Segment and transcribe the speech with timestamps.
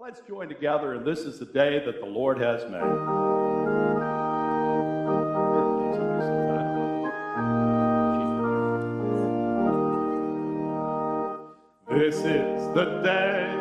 [0.00, 2.80] Let's join together, and this is the day that the Lord has made.
[11.88, 13.56] This is the day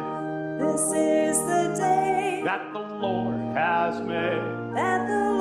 [0.59, 4.41] This is the day that the Lord has made.
[4.75, 5.32] that the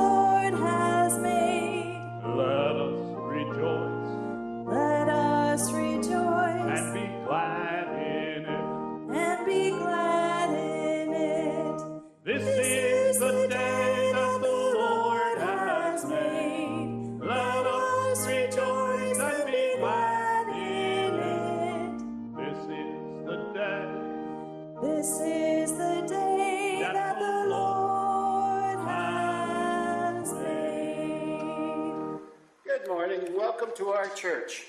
[33.63, 34.65] Welcome to our church.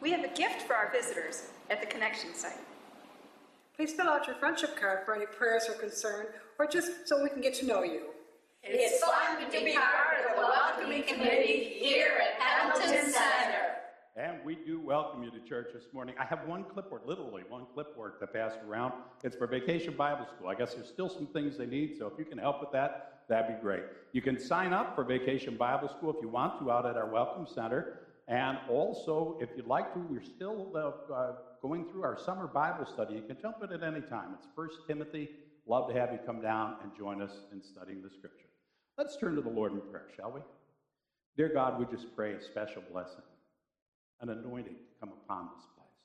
[0.00, 2.58] We have a gift for our visitors at the connection site.
[3.76, 6.26] Please fill out your friendship card for any prayers or concern,
[6.58, 8.06] or just so we can get to know you.
[8.64, 13.76] It's fun to be part of the welcoming committee here at Hamilton Center.
[14.16, 16.16] And we do welcome you to church this morning.
[16.18, 18.94] I have one clipboard, literally one clipboard to pass around.
[19.22, 20.48] It's for Vacation Bible School.
[20.48, 23.20] I guess there's still some things they need, so if you can help with that,
[23.28, 23.84] that'd be great.
[24.10, 27.08] You can sign up for Vacation Bible School if you want to out at our
[27.08, 28.00] Welcome Center.
[28.28, 31.32] And also, if you'd like to, we're still uh, uh,
[31.62, 33.14] going through our summer Bible study.
[33.14, 34.34] You can jump in at any time.
[34.36, 35.30] It's First Timothy.
[35.66, 38.48] Love to have you come down and join us in studying the Scripture.
[38.98, 40.40] Let's turn to the Lord in prayer, shall we?
[41.36, 43.22] Dear God, we just pray a special blessing
[44.20, 46.00] an anointing to come upon this place.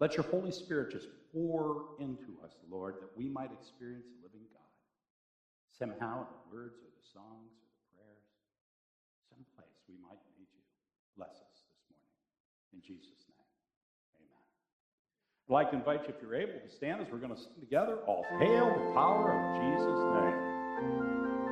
[0.00, 4.48] Let your Holy Spirit just pour into us, Lord, that we might experience the living
[4.50, 4.74] God.
[5.70, 8.26] Somehow, in the words or the songs or the prayers,
[9.30, 10.64] someplace we might meet you.
[11.20, 12.00] Bless us this morning.
[12.72, 13.44] In Jesus' name,
[14.24, 14.40] amen.
[15.44, 17.60] I'd like to invite you, if you're able, to stand as we're going to sing
[17.60, 21.49] together, All Hail the Power of Jesus' Name.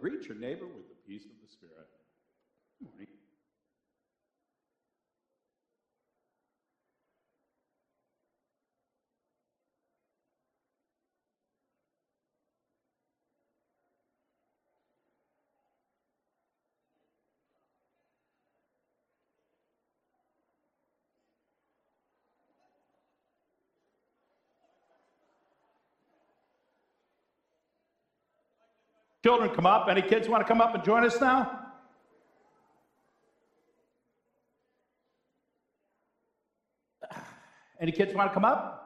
[0.00, 0.79] Greet your neighbor with
[29.22, 29.88] Children, come up.
[29.90, 31.58] Any kids want to come up and join us now?
[37.80, 38.76] Any kids want to come up?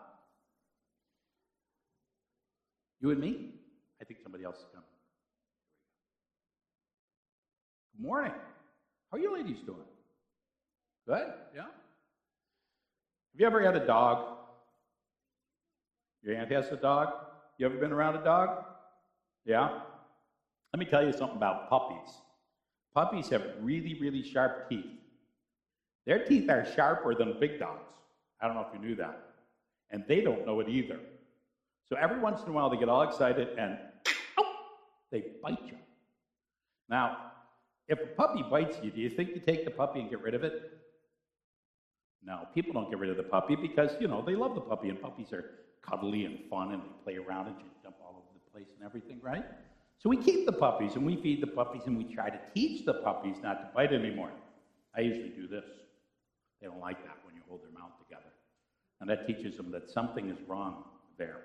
[3.01, 3.51] You and me?
[4.01, 4.89] I think somebody else is coming.
[7.97, 8.33] Good morning.
[9.11, 9.79] How are you ladies doing?
[11.07, 11.33] Good?
[11.55, 11.63] Yeah?
[11.63, 11.71] Have
[13.37, 14.39] you ever had a dog?
[16.23, 17.09] Your aunt has a dog?
[17.59, 18.65] You ever been around a dog?
[19.45, 19.81] Yeah?
[20.75, 22.13] Let me tell you something about puppies.
[22.97, 24.85] Puppies have really, really sharp teeth.
[26.05, 27.95] Their teeth are sharper than big dogs.
[28.41, 29.21] I don't know if you knew that.
[29.93, 30.99] And they don't know it either.
[31.89, 33.79] So every once in a while they get all excited and
[34.37, 34.53] oh,
[35.13, 35.77] they bite you.
[36.89, 37.19] Now,
[37.87, 40.35] if a puppy bites you, do you think you take the puppy and get rid
[40.35, 40.73] of it?
[42.21, 44.89] No, people don't get rid of the puppy because, you know, they love the puppy
[44.89, 45.45] and puppies are
[45.89, 49.21] cuddly and fun and they play around and jump all over the place and everything,
[49.23, 49.45] right?
[49.99, 52.85] So we keep the puppies and we feed the puppies and we try to teach
[52.85, 54.31] the puppies not to bite anymore.
[54.97, 55.65] I usually do this.
[56.61, 58.31] They don't like that when you hold their mouth together.
[59.01, 60.85] And that teaches them that something is wrong
[61.19, 61.41] there.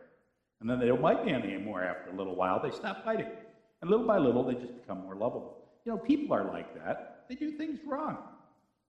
[0.62, 2.62] And then they don't bite me anymore after a little while.
[2.62, 3.28] They stop biting.
[3.82, 5.58] And little by little, they just become more lovable.
[5.86, 7.26] You know, people are like that.
[7.30, 8.18] They do things wrong.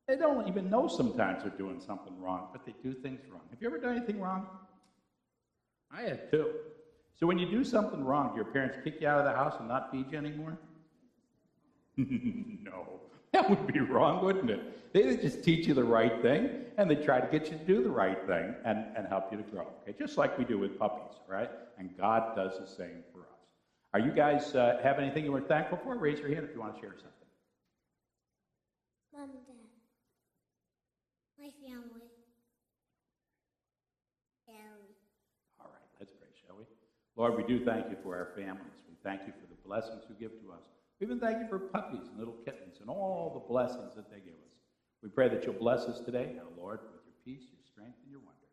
[0.09, 3.43] They don't even know sometimes they're doing something wrong, but they do things wrong.
[3.51, 4.47] Have you ever done anything wrong?
[5.93, 6.51] I have too.
[7.21, 9.57] So when you do something wrong, do your parents kick you out of the house
[9.59, 10.59] and not feed you anymore?
[11.97, 13.01] no.
[13.33, 14.61] That would be wrong, wouldn't it?
[14.95, 17.83] They just teach you the right thing and they try to get you to do
[17.83, 19.73] the right thing and, and help you to grow.
[19.83, 21.51] Okay, just like we do with puppies, right?
[21.79, 23.41] And God does the same for us.
[23.95, 25.97] Are you guys uh, have anything you were thankful for?
[25.97, 27.29] Raise your hand if you want to share something.
[29.15, 29.69] Mom and Dad.
[31.39, 32.11] My family.
[34.49, 34.95] And
[35.61, 36.65] All right, let's pray, shall we?
[37.21, 38.77] Lord, we do thank you for our families.
[38.89, 40.63] We thank you for the blessings you give to us.
[40.99, 44.23] We even thank you for puppies and little kittens and all the blessings that they
[44.23, 44.55] give us.
[45.03, 48.11] We pray that you'll bless us today, now, Lord, with your peace, your strength, and
[48.11, 48.49] your wonder.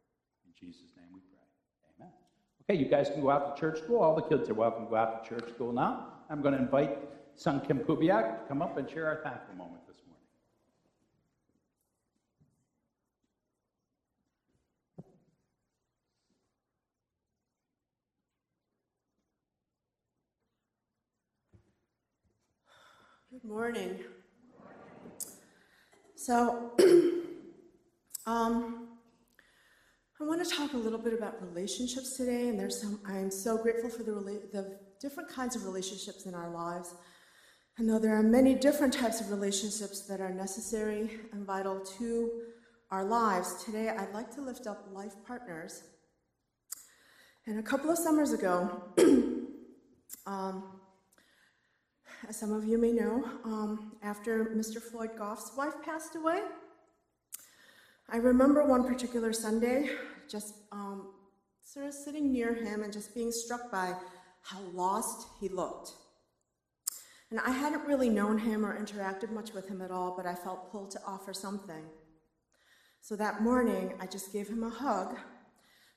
[0.46, 1.40] In Jesus' name we pray.
[1.98, 2.12] Amen.
[2.70, 4.02] Okay, you guys can go out to church school.
[4.02, 5.98] All the kids are welcome to go out to church school now.
[6.30, 6.92] I'm going to invite
[7.36, 10.26] Sun Kim Kubiak to come up and share our thankful moment this morning.
[23.40, 24.00] Good morning.
[26.16, 26.72] So,
[28.26, 28.88] um,
[30.20, 33.00] I want to talk a little bit about relationships today, and there's some.
[33.08, 34.14] I am so grateful for the
[34.52, 36.96] the different kinds of relationships in our lives.
[37.78, 42.32] And though there are many different types of relationships that are necessary and vital to
[42.90, 45.84] our lives, today I'd like to lift up life partners.
[47.46, 48.82] And a couple of summers ago,
[50.26, 50.64] um,
[52.28, 54.82] as some of you may know, um, after Mr.
[54.82, 56.42] Floyd Goff's wife passed away,
[58.10, 59.90] I remember one particular Sunday
[60.30, 61.10] just um,
[61.64, 63.94] sort of sitting near him and just being struck by
[64.42, 65.92] how lost he looked.
[67.30, 70.34] And I hadn't really known him or interacted much with him at all, but I
[70.34, 71.84] felt pulled to offer something.
[73.02, 75.18] So that morning, I just gave him a hug,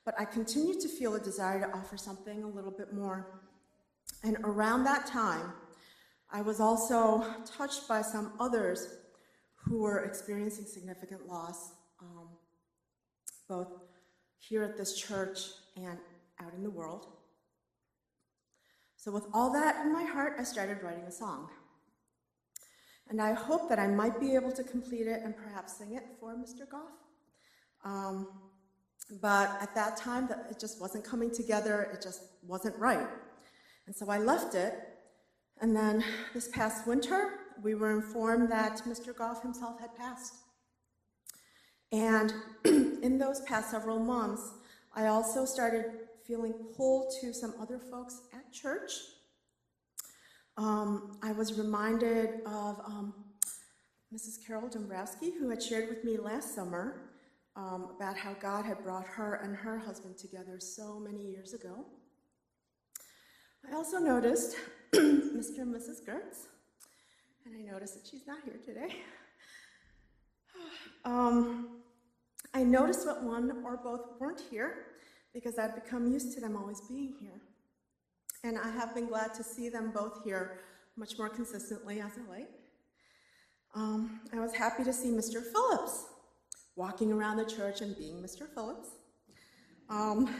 [0.04, 3.42] but I continued to feel a desire to offer something a little bit more.
[4.24, 5.52] And around that time,
[6.32, 8.86] I was also touched by some others
[9.56, 12.28] who were experiencing significant loss, um,
[13.48, 13.68] both
[14.38, 15.40] here at this church
[15.76, 15.98] and
[16.40, 17.06] out in the world.
[18.96, 21.48] So, with all that in my heart, I started writing a song.
[23.08, 26.04] And I hope that I might be able to complete it and perhaps sing it
[26.20, 26.68] for Mr.
[26.70, 26.92] Goff.
[27.84, 28.28] Um,
[29.20, 33.08] but at that time, it just wasn't coming together, it just wasn't right.
[33.86, 34.74] And so I left it
[35.60, 39.14] and then this past winter, we were informed that Mr.
[39.14, 40.34] Goff himself had passed.
[41.92, 42.32] And
[42.64, 44.52] in those past several months,
[44.94, 45.84] I also started
[46.26, 48.92] feeling pulled to some other folks at church.
[50.56, 53.14] Um, I was reminded of um,
[54.14, 54.44] Mrs.
[54.46, 57.10] Carol Dombrowski, who had shared with me last summer
[57.56, 61.84] um, about how God had brought her and her husband together so many years ago.
[63.68, 64.56] I also noticed
[64.94, 65.58] Mr.
[65.58, 66.04] and Mrs.
[66.06, 66.46] Gertz,
[67.44, 68.96] and I noticed that she's not here today.
[71.02, 71.80] Um,
[72.52, 74.86] I noticed that one or both weren't here
[75.32, 77.40] because I'd become used to them always being here.
[78.44, 80.58] And I have been glad to see them both here
[80.96, 82.48] much more consistently as of late.
[83.74, 85.42] Um, I was happy to see Mr.
[85.42, 86.04] Phillips
[86.76, 88.46] walking around the church and being Mr.
[88.52, 88.88] Phillips.
[89.88, 90.34] Um,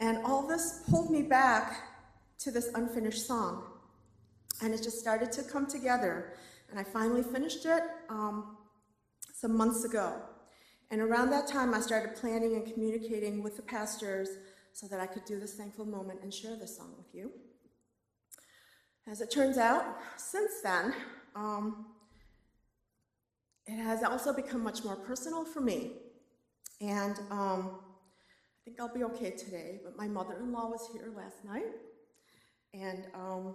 [0.00, 1.82] and all this pulled me back
[2.40, 3.64] to this unfinished song.
[4.62, 6.34] And it just started to come together.
[6.70, 8.56] And I finally finished it um,
[9.34, 10.14] some months ago.
[10.90, 14.28] And around that time, I started planning and communicating with the pastors
[14.72, 17.32] so that I could do this thankful moment and share this song with you.
[19.08, 19.84] As it turns out,
[20.16, 20.92] since then,
[21.34, 21.86] um,
[23.66, 25.92] it has also become much more personal for me.
[26.80, 31.12] And um, I think I'll be okay today, but my mother in law was here
[31.16, 31.64] last night.
[32.80, 33.54] And, um,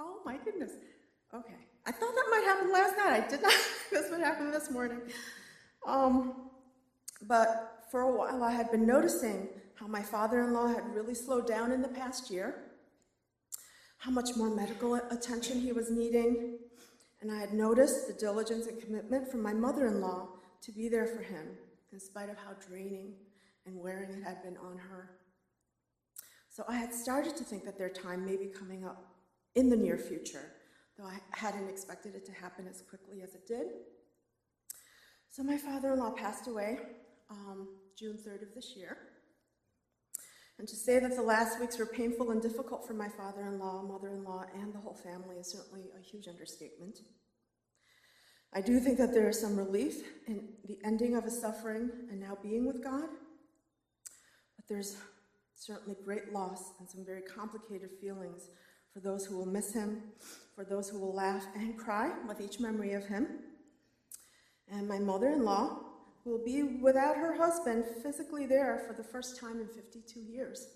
[0.00, 0.72] oh my goodness.
[1.32, 1.54] Okay.
[1.86, 3.24] I thought that might happen last night.
[3.24, 3.52] I did not.
[3.92, 5.00] That's what happened this morning.
[5.86, 6.50] Um,
[7.22, 11.14] but for a while, I had been noticing how my father in law had really
[11.14, 12.64] slowed down in the past year,
[13.98, 16.58] how much more medical attention he was needing,
[17.20, 20.28] and I had noticed the diligence and commitment from my mother in law
[20.62, 21.46] to be there for him,
[21.92, 23.14] in spite of how draining
[23.66, 25.10] and wearing it had been on her.
[26.58, 29.14] So I had started to think that their time may be coming up
[29.54, 30.50] in the near future,
[30.98, 33.68] though I hadn't expected it to happen as quickly as it did.
[35.30, 36.80] So my father in law passed away
[37.30, 38.98] um, June 3rd of this year.
[40.58, 43.60] And to say that the last weeks were painful and difficult for my father in
[43.60, 46.98] law, mother in law, and the whole family is certainly a huge understatement.
[48.52, 52.18] I do think that there is some relief in the ending of his suffering and
[52.18, 53.08] now being with God,
[54.56, 54.96] but there's
[55.58, 58.50] certainly great loss and some very complicated feelings
[58.92, 60.02] for those who will miss him,
[60.54, 63.28] for those who will laugh and cry with each memory of him.
[64.70, 65.88] And my mother in law,
[66.28, 70.68] will be without her husband physically there for the first time in 52 years.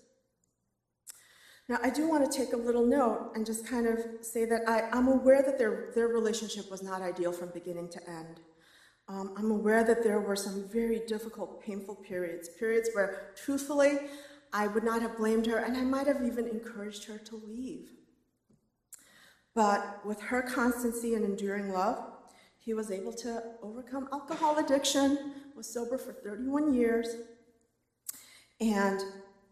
[1.69, 4.67] Now, I do want to take a little note and just kind of say that
[4.67, 8.41] I, am aware that their, their relationship was not ideal from beginning to end.
[9.07, 13.99] Um, I'm aware that there were some very difficult, painful periods, periods where, truthfully,
[14.53, 17.89] I would not have blamed her and I might have even encouraged her to leave.
[19.55, 22.13] But with her constancy and enduring love,
[22.57, 27.07] he was able to overcome alcohol addiction, was sober for 31 years,
[28.61, 29.01] and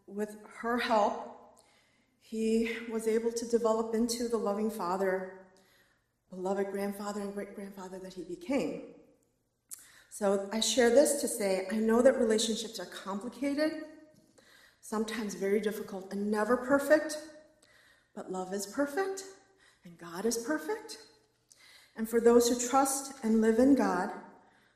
[0.07, 1.57] with her help,
[2.21, 5.33] he was able to develop into the loving father,
[6.29, 8.83] beloved grandfather, and great grandfather that he became.
[10.09, 13.83] So I share this to say I know that relationships are complicated,
[14.81, 17.17] sometimes very difficult, and never perfect,
[18.15, 19.23] but love is perfect,
[19.85, 20.97] and God is perfect.
[21.95, 24.09] And for those who trust and live in God,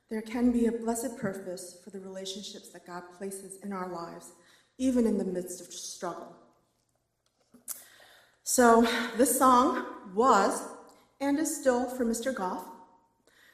[0.09, 4.31] there can be a blessed purpose for the relationships that God places in our lives,
[4.77, 6.35] even in the midst of struggle.
[8.43, 10.63] So, this song was
[11.19, 12.33] and is still for Mr.
[12.33, 12.65] Goff,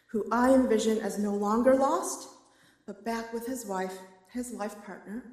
[0.07, 2.27] who I envision as no longer lost,
[2.85, 3.97] but back with his wife,
[4.33, 5.23] his life partner.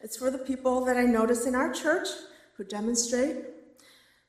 [0.00, 2.08] It's for the people that I notice in our church
[2.56, 3.36] who demonstrate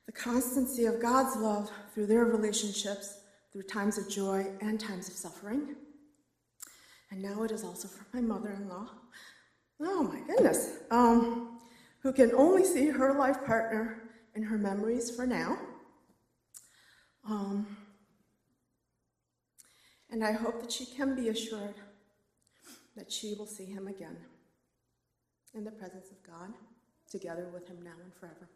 [0.06, 3.20] the constancy of God's love through their relationships,
[3.52, 5.76] through times of joy and times of suffering.
[7.12, 8.90] And now it is also for my mother in law.
[9.82, 10.80] Oh my goodness.
[10.90, 11.60] Um,
[12.02, 14.04] who can only see her life partner
[14.36, 15.58] in her memories for now.
[17.30, 17.68] Um,
[20.10, 21.76] and I hope that she can be assured
[22.96, 24.18] that she will see him again
[25.58, 26.54] in the presence of God,
[27.10, 28.48] together with him now and forever.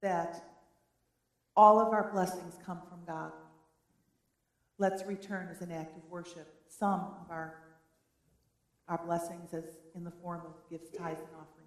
[0.00, 0.44] that
[1.56, 3.32] all of our blessings come from God.
[4.76, 7.54] Let's return as an act of worship some of our,
[8.86, 11.63] our blessings as in the form of gifts, tithes, and offerings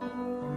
[0.00, 0.51] this morning.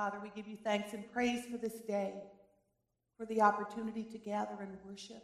[0.00, 2.14] Father, we give you thanks and praise for this day,
[3.18, 5.22] for the opportunity to gather and worship,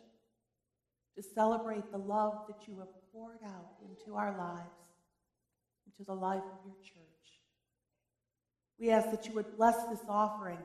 [1.17, 4.77] to celebrate the love that you have poured out into our lives,
[5.87, 7.41] into the life of your church.
[8.79, 10.59] We ask that you would bless this offering.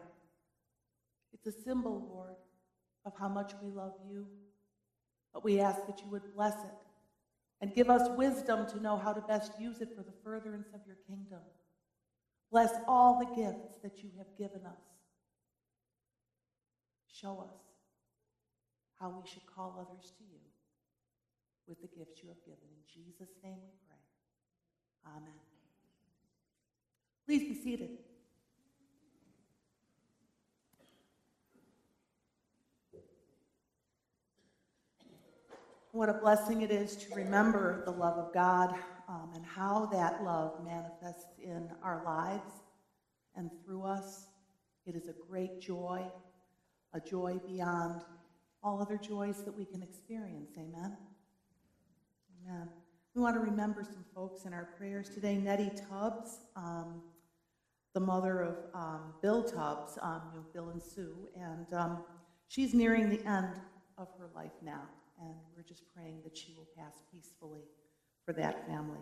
[1.32, 2.36] It's a symbol, Lord,
[3.06, 4.28] of how much we love you,
[5.34, 6.86] but we ask that you would bless it
[7.62, 10.82] and give us wisdom to know how to best use it for the furtherance of
[10.86, 11.40] your kingdom.
[12.52, 14.82] Bless all the gifts that you have given us.
[17.08, 17.56] Show us
[19.00, 20.40] how we should call others to you
[21.68, 22.68] with the gifts you have given.
[22.70, 25.16] In Jesus' name we pray.
[25.16, 25.34] Amen.
[27.26, 27.90] Please be seated.
[35.94, 38.76] What a blessing it is to remember the love of God
[39.12, 42.64] um, and how that love manifests in our lives
[43.36, 44.28] and through us.
[44.86, 46.02] It is a great joy,
[46.94, 48.04] a joy beyond
[48.64, 50.52] all other joys that we can experience.
[50.58, 50.96] Amen.
[52.48, 52.70] Amen.
[53.14, 55.36] We want to remember some folks in our prayers today.
[55.36, 57.02] Nettie Tubbs, um,
[57.94, 62.06] the mother of um, Bill Tubbs, um, you know, Bill and Sue, and um,
[62.48, 63.60] she's nearing the end
[63.98, 64.84] of her life now,
[65.20, 67.64] and we're just praying that she will pass peacefully
[68.26, 69.00] for that family.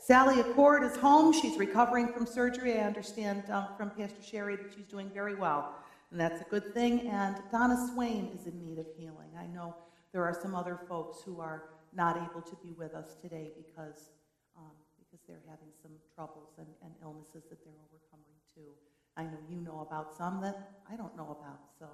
[0.00, 1.32] Sally Accord is home.
[1.32, 2.78] She's recovering from surgery.
[2.78, 5.74] I understand um, from Pastor Sherry that she's doing very well,
[6.10, 7.08] and that's a good thing.
[7.08, 9.30] And Donna Swain is in need of healing.
[9.38, 9.74] I know
[10.12, 14.10] there are some other folks who are not able to be with us today because,
[14.56, 18.70] um, because they're having some troubles and, and illnesses that they're overcoming too.
[19.16, 21.60] I know you know about some that I don't know about.
[21.78, 21.86] So,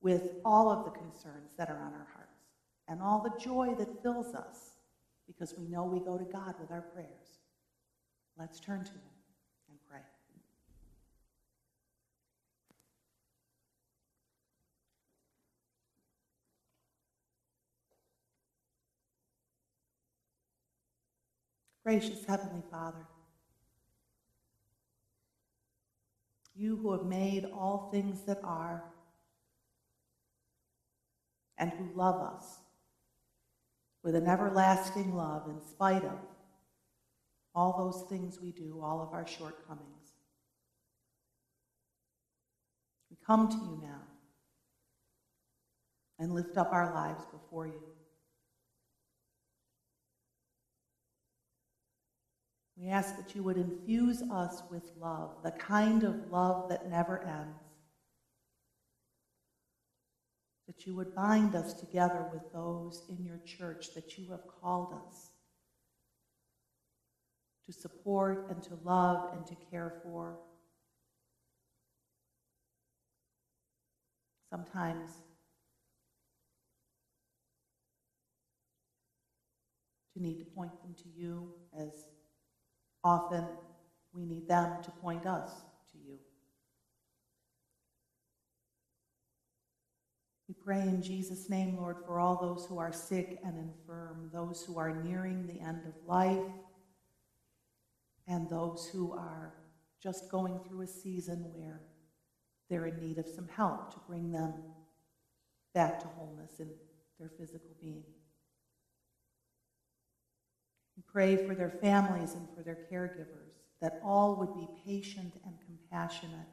[0.00, 2.38] with all of the concerns that are on our hearts
[2.86, 4.77] and all the joy that fills us,
[5.28, 7.38] because we know we go to God with our prayers,
[8.38, 9.00] let's turn to Him
[9.68, 10.00] and pray.
[21.84, 23.06] Gracious Heavenly Father,
[26.56, 28.82] you who have made all things that are
[31.56, 32.58] and who love us
[34.02, 36.18] with an everlasting love in spite of
[37.54, 40.12] all those things we do, all of our shortcomings.
[43.10, 44.02] We come to you now
[46.18, 47.82] and lift up our lives before you.
[52.76, 57.24] We ask that you would infuse us with love, the kind of love that never
[57.24, 57.67] ends.
[60.68, 64.94] That you would bind us together with those in your church that you have called
[65.08, 65.30] us
[67.66, 70.38] to support and to love and to care for.
[74.50, 75.10] Sometimes
[80.14, 82.08] to need to point them to you as
[83.04, 83.46] Often
[84.12, 85.50] we need them to point us
[85.92, 86.18] to you.
[90.48, 94.62] We pray in Jesus' name, Lord, for all those who are sick and infirm, those
[94.62, 96.44] who are nearing the end of life,
[98.26, 99.54] and those who are
[100.02, 101.80] just going through a season where
[102.68, 104.52] they're in need of some help to bring them
[105.72, 106.68] back to wholeness in
[107.18, 108.04] their physical being.
[110.98, 115.54] We pray for their families and for their caregivers, that all would be patient and
[115.64, 116.46] compassionate,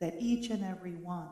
[0.00, 1.28] that each and every one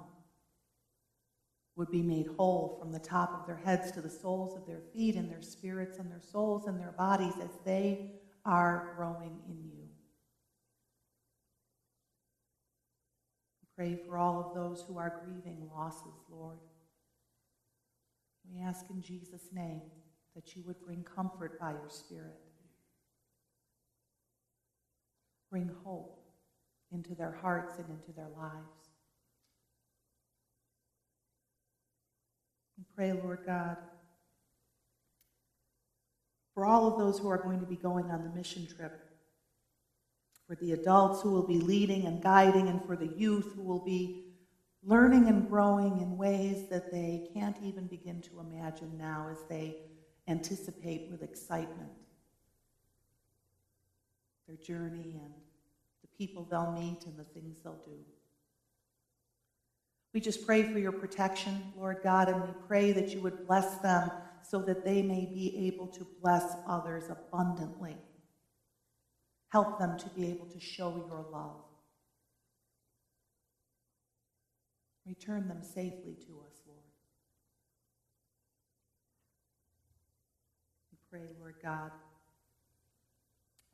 [1.76, 4.82] would be made whole from the top of their heads to the soles of their
[4.92, 8.12] feet and their spirits and their souls and their bodies as they
[8.44, 9.84] are growing in you.
[13.76, 16.58] Pray for all of those who are grieving losses, Lord.
[18.48, 19.82] We ask in Jesus' name
[20.36, 22.38] that you would bring comfort by your Spirit.
[25.50, 26.23] Bring hope
[26.94, 28.88] into their hearts and into their lives.
[32.78, 33.76] We pray, Lord God,
[36.54, 39.00] for all of those who are going to be going on the mission trip,
[40.46, 43.84] for the adults who will be leading and guiding, and for the youth who will
[43.84, 44.24] be
[44.82, 49.76] learning and growing in ways that they can't even begin to imagine now as they
[50.28, 51.90] anticipate with excitement
[54.46, 55.32] their journey and
[56.18, 57.98] people they'll meet and the things they'll do.
[60.12, 63.78] We just pray for your protection, Lord God, and we pray that you would bless
[63.78, 64.10] them
[64.48, 67.96] so that they may be able to bless others abundantly.
[69.48, 71.62] Help them to be able to show your love.
[75.06, 76.60] Return them safely to us.
[76.66, 76.80] Lord.
[80.92, 81.90] We pray, Lord God,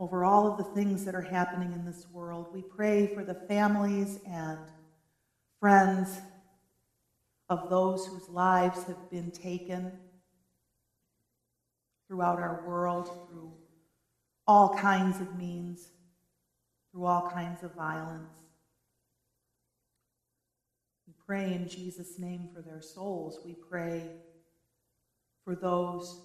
[0.00, 2.46] over all of the things that are happening in this world.
[2.54, 4.58] We pray for the families and
[5.60, 6.18] friends
[7.50, 9.92] of those whose lives have been taken
[12.08, 13.52] throughout our world through
[14.46, 15.90] all kinds of means,
[16.90, 18.32] through all kinds of violence.
[21.06, 23.40] We pray in Jesus' name for their souls.
[23.44, 24.02] We pray
[25.44, 26.22] for those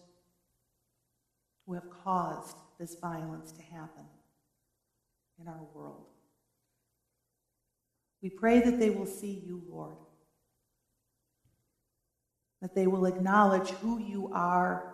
[1.66, 4.06] who have caused this violence to happen
[5.40, 6.06] in our world.
[8.22, 9.98] We pray that they will see you, Lord,
[12.62, 14.94] that they will acknowledge who you are,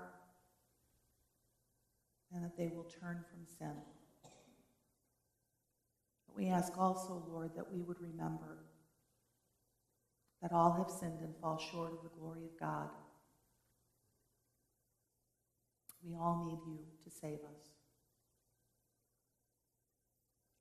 [2.34, 3.76] and that they will turn from sin.
[6.28, 8.58] But we ask also, Lord, that we would remember
[10.42, 12.90] that all have sinned and fall short of the glory of God.
[16.04, 17.72] We all need you to save us.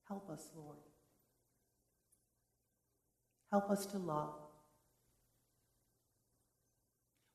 [0.09, 0.76] Help us, Lord.
[3.50, 4.35] Help us to love.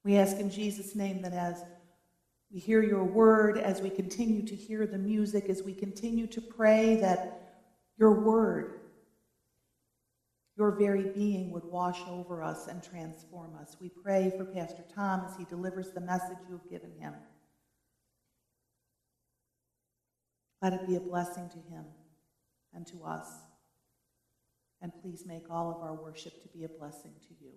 [0.03, 1.63] We ask in Jesus' name that as
[2.51, 6.41] we hear your word, as we continue to hear the music, as we continue to
[6.41, 7.41] pray, that
[7.97, 8.81] your word,
[10.57, 13.75] your very being would wash over us and transform us.
[13.81, 17.13] We pray for Pastor Tom as he delivers the message you have given him.
[20.65, 21.85] Let it be a blessing to him
[22.73, 23.27] and to us.
[24.81, 27.51] And please make all of our worship to be a blessing to you.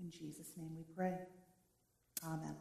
[0.00, 1.12] In Jesus' name we pray.
[2.24, 2.56] Amen.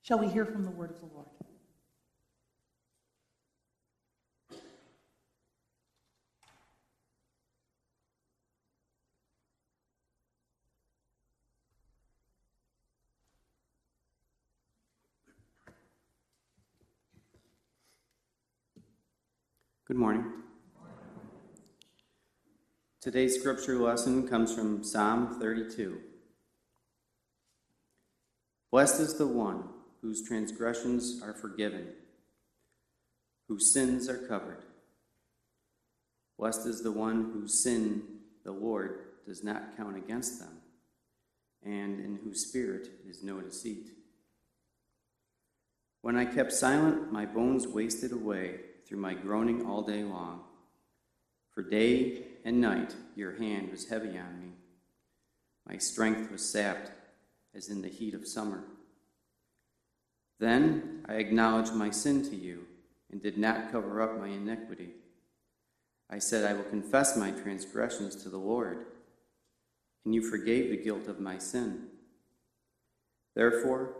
[0.00, 1.28] Shall we hear from the word of the Lord?
[19.88, 20.26] Good morning.
[23.00, 25.98] Today's scripture lesson comes from Psalm 32.
[28.70, 29.64] Blessed is the one
[30.02, 31.86] whose transgressions are forgiven,
[33.48, 34.62] whose sins are covered.
[36.38, 38.02] Blessed is the one whose sin
[38.44, 40.60] the Lord does not count against them,
[41.64, 43.88] and in whose spirit is no deceit.
[46.02, 50.40] When I kept silent, my bones wasted away through my groaning all day long.
[51.52, 54.52] For day and night your hand was heavy on me.
[55.68, 56.90] My strength was sapped
[57.54, 58.64] as in the heat of summer.
[60.38, 62.64] Then I acknowledged my sin to you
[63.10, 64.90] and did not cover up my iniquity.
[66.08, 68.86] I said, I will confess my transgressions to the Lord,
[70.04, 71.88] and you forgave the guilt of my sin.
[73.34, 73.94] Therefore,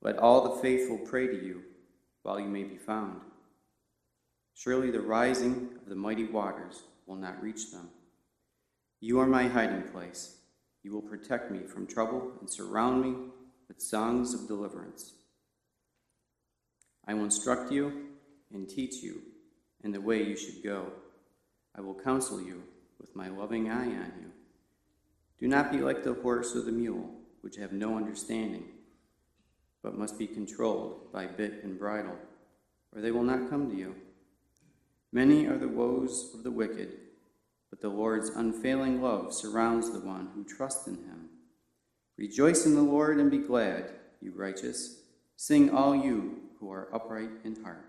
[0.00, 1.62] let all the faithful pray to you
[2.22, 3.20] while you may be found.
[4.54, 7.88] Surely the rising of the mighty waters will not reach them.
[9.00, 10.36] You are my hiding place.
[10.82, 13.14] You will protect me from trouble and surround me
[13.68, 15.14] with songs of deliverance.
[17.06, 18.08] I will instruct you
[18.52, 19.22] and teach you
[19.82, 20.92] in the way you should go.
[21.74, 22.62] I will counsel you
[23.00, 24.30] with my loving eye on you.
[25.40, 27.10] Do not be like the horse or the mule,
[27.40, 28.64] which have no understanding,
[29.82, 32.16] but must be controlled by bit and bridle,
[32.94, 33.96] or they will not come to you.
[35.12, 36.96] Many are the woes of the wicked,
[37.68, 41.28] but the Lord's unfailing love surrounds the one who trusts in him.
[42.16, 45.02] Rejoice in the Lord and be glad, you righteous.
[45.36, 47.84] Sing, all you who are upright in heart.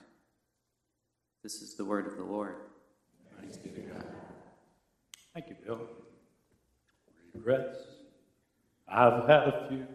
[1.44, 2.56] This is the word of the Lord.
[3.40, 4.06] Thanks be to God.
[5.34, 5.82] Thank you, Bill.
[7.34, 7.80] Regrets.
[8.88, 9.88] I've had a few,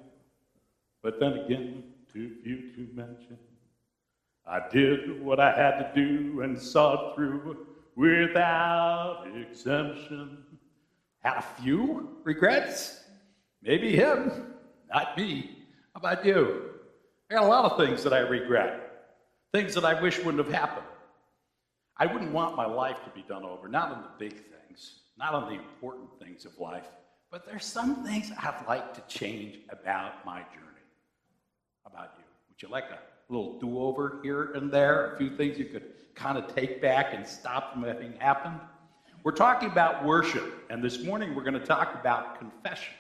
[1.03, 3.39] but then again, too few to mention.
[4.49, 10.39] I did what I had to do and saw it through without exemption.
[11.21, 13.05] Had a few regrets?
[13.63, 14.55] Maybe him,
[14.93, 15.67] not me.
[15.93, 16.71] How about you?
[17.31, 19.09] I got a lot of things that I regret,
[19.53, 20.87] things that I wish wouldn't have happened.
[21.99, 25.35] I wouldn't want my life to be done over, not on the big things, not
[25.35, 26.87] on the important things of life,
[27.31, 30.87] but there's some things I'd like to change about my journey.
[31.85, 32.25] How about you?
[32.49, 35.15] Would you like a little do over here and there?
[35.15, 38.61] A few things you could kind of take back and stop from having happened?
[39.25, 42.95] We're talking about worship, and this morning we're going to talk about confession.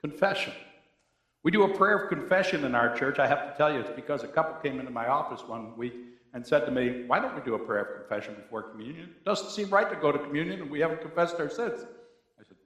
[0.00, 0.52] Confession.
[1.42, 3.18] We do a prayer of confession in our church.
[3.18, 5.94] I have to tell you, it's because a couple came into my office one week
[6.34, 9.10] and said to me, Why don't we do a prayer of confession before communion?
[9.16, 11.84] It doesn't seem right to go to communion and we haven't confessed our sins.
[12.38, 12.56] I said,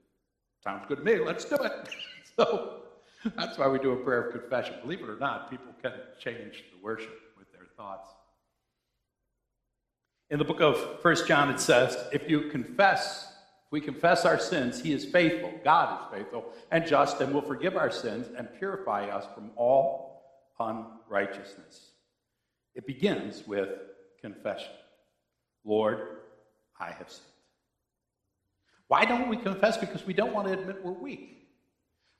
[0.63, 1.17] Sounds good to me.
[1.19, 1.89] Let's do it.
[2.37, 2.83] so
[3.35, 4.75] that's why we do a prayer of confession.
[4.81, 8.09] Believe it or not, people can change the worship with their thoughts.
[10.29, 13.31] In the book of First John, it says, If you confess,
[13.65, 17.41] if we confess our sins, he is faithful, God is faithful, and just, and will
[17.41, 20.23] forgive our sins and purify us from all
[20.59, 21.91] unrighteousness.
[22.75, 23.69] It begins with
[24.21, 24.71] confession
[25.63, 25.99] Lord,
[26.79, 27.25] I have sinned.
[28.87, 29.77] Why don't we confess?
[29.77, 31.36] Because we don't want to admit we're weak.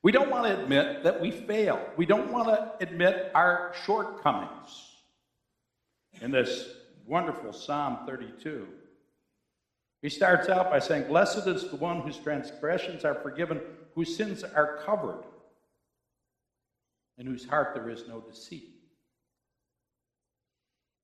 [0.08, 1.86] We don't want to admit that we fail.
[1.98, 5.04] We don't want to admit our shortcomings.
[6.22, 6.70] In this
[7.06, 8.70] wonderful Psalm 32,
[10.02, 13.60] he starts out by saying, Blessed is the one whose transgressions are forgiven,
[13.96, 15.26] whose sins are covered,
[17.18, 18.76] in whose heart there is no deceit.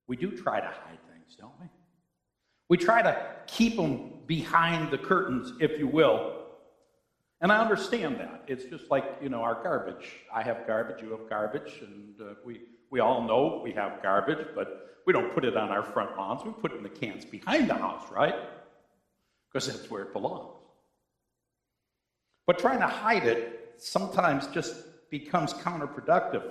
[0.08, 1.68] We do try to hide things, don't we?
[2.70, 6.43] We try to keep them behind the curtains, if you will.
[7.44, 8.46] And I understand that.
[8.48, 10.14] It's just like, you know, our garbage.
[10.34, 14.48] I have garbage, you have garbage, and uh, we, we all know we have garbage,
[14.56, 16.42] but we don't put it on our front lawns.
[16.46, 18.34] We put it in the cans behind the house, right?
[19.52, 20.56] Because that's where it belongs.
[22.48, 24.76] But trying to hide it sometimes just
[25.12, 26.50] becomes counterproductive.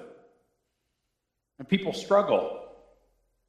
[1.58, 2.66] And people struggle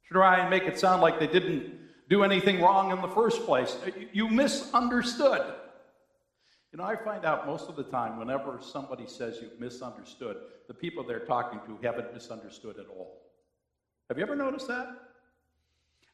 [0.08, 1.74] to try and make it sound like they didn't
[2.08, 3.76] do anything wrong in the first place.
[4.14, 5.56] You misunderstood.
[6.74, 10.74] You know, I find out most of the time whenever somebody says you've misunderstood, the
[10.74, 13.22] people they're talking to haven't misunderstood at all.
[14.08, 14.88] Have you ever noticed that?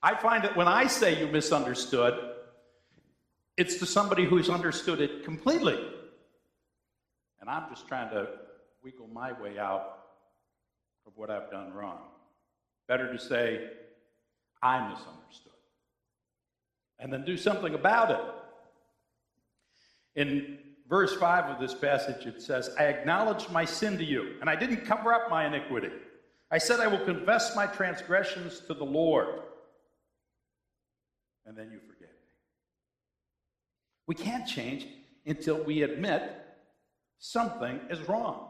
[0.02, 2.12] I find that when I say you misunderstood,
[3.56, 5.78] it's to somebody who's understood it completely.
[7.40, 8.28] And I'm just trying to
[8.84, 10.00] wiggle my way out
[11.06, 12.00] of what I've done wrong.
[12.86, 13.66] Better to say,
[14.62, 15.52] I misunderstood.
[16.98, 18.39] And then do something about it.
[20.20, 24.50] In verse 5 of this passage, it says, I acknowledge my sin to you, and
[24.50, 25.88] I didn't cover up my iniquity.
[26.50, 29.40] I said, I will confess my transgressions to the Lord.
[31.46, 32.34] And then you forgave me.
[34.06, 34.86] We can't change
[35.24, 36.36] until we admit
[37.18, 38.48] something is wrong.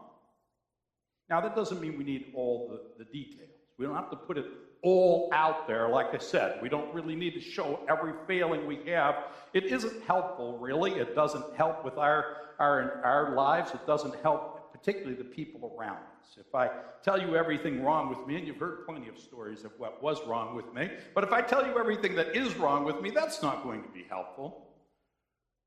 [1.28, 3.50] Now, that doesn't mean we need all the, the details.
[3.78, 4.46] We don't have to put it
[4.82, 6.58] all out there, like I said.
[6.62, 9.14] We don't really need to show every failing we have.
[9.52, 10.92] It isn't helpful, really.
[10.92, 13.72] It doesn't help with our, our, our lives.
[13.72, 16.38] It doesn't help, particularly the people around us.
[16.38, 16.70] If I
[17.02, 20.24] tell you everything wrong with me, and you've heard plenty of stories of what was
[20.26, 23.42] wrong with me, but if I tell you everything that is wrong with me, that's
[23.42, 24.68] not going to be helpful.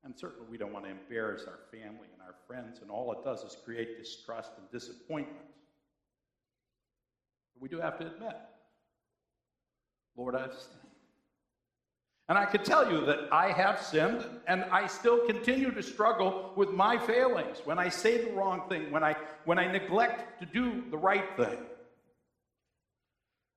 [0.02, 3.24] And certainly we don't want to embarrass our family and our friends, and all it
[3.24, 5.46] does is create distrust and disappointment.
[7.54, 8.36] But we do have to admit
[10.16, 10.80] Lord, I've sinned.
[12.28, 16.52] And I can tell you that I have sinned and I still continue to struggle
[16.56, 20.46] with my failings when I say the wrong thing, when I, when I neglect to
[20.46, 21.58] do the right thing.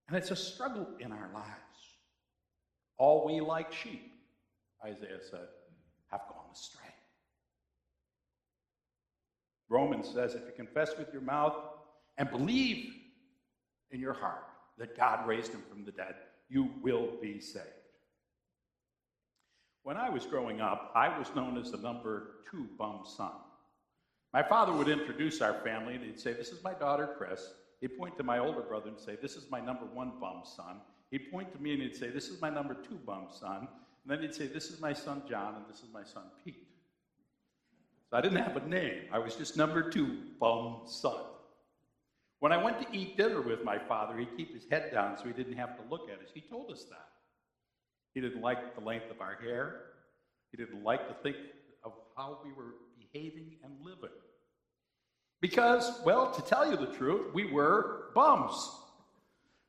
[0.07, 1.47] And it's a struggle in our lives.
[2.97, 4.11] All we like sheep,
[4.83, 5.47] Isaiah said,
[6.11, 6.81] have gone astray.
[9.69, 11.55] Romans says if you confess with your mouth
[12.17, 12.93] and believe
[13.91, 14.45] in your heart
[14.77, 16.15] that God raised him from the dead,
[16.49, 17.65] you will be saved.
[19.83, 23.31] When I was growing up, I was known as the number two bum son.
[24.33, 27.53] My father would introduce our family and he'd say, This is my daughter, Chris.
[27.79, 30.81] He'd point to my older brother and say, This is my number one bum son.
[31.11, 33.67] He'd point to me and he'd say, This is my number two bum son.
[34.03, 36.67] And then he'd say, This is my son, John, and this is my son, Pete.
[38.09, 39.03] So I didn't have a name.
[39.11, 41.15] I was just number two bum son.
[42.39, 45.25] When I went to eat dinner with my father, he'd keep his head down so
[45.25, 46.29] he didn't have to look at us.
[46.33, 47.07] He told us that.
[48.13, 49.81] He didn't like the length of our hair.
[50.51, 51.37] He didn't like to think
[51.83, 54.15] of how we were behaving and living.
[55.41, 58.69] Because, well, to tell you the truth, we were bums.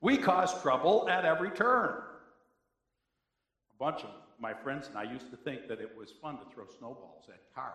[0.00, 1.90] We caused trouble at every turn.
[3.72, 4.10] A bunch of
[4.40, 7.54] my friends and I used to think that it was fun to throw snowballs at
[7.54, 7.74] cars,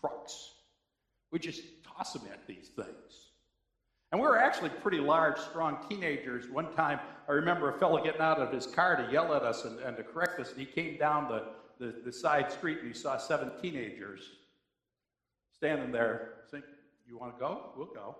[0.00, 0.50] trucks.
[1.30, 3.31] We just toss them at these things.
[4.12, 6.48] And we were actually pretty large, strong teenagers.
[6.50, 9.64] One time, I remember a fellow getting out of his car to yell at us
[9.64, 11.44] and, and to correct us, and he came down the,
[11.78, 14.20] the, the, side street and he saw seven teenagers
[15.54, 16.62] standing there saying,
[17.08, 17.70] You want to go?
[17.74, 18.16] We'll go.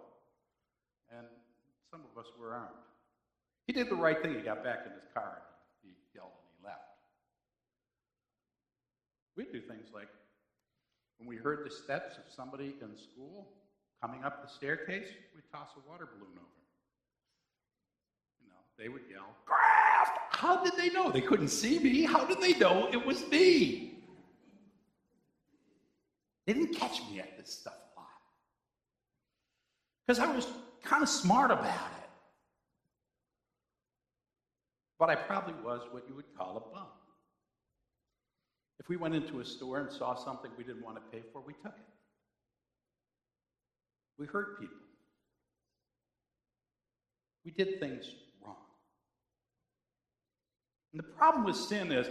[1.10, 1.26] And
[1.90, 2.70] some of us were armed.
[3.66, 4.34] He did the right thing.
[4.34, 5.42] He got back in his car
[5.82, 6.80] and he yelled and he left.
[9.36, 10.08] We'd do things like
[11.18, 13.46] when we heard the steps of somebody in school,
[14.02, 16.48] Coming up the staircase, we'd toss a water balloon over.
[18.42, 20.18] You know, they would yell, Kraft!
[20.30, 21.08] How did they know?
[21.12, 22.02] They couldn't see me.
[22.02, 24.00] How did they know it was me?
[26.46, 28.08] They didn't catch me at this stuff a lot.
[30.04, 30.48] Because I was
[30.82, 32.10] kind of smart about it.
[34.98, 36.88] But I probably was what you would call a bum.
[38.80, 41.40] If we went into a store and saw something we didn't want to pay for,
[41.40, 41.91] we took it.
[44.22, 44.76] We hurt people.
[47.44, 48.08] We did things
[48.40, 48.54] wrong.
[50.92, 52.06] And the problem with sin is,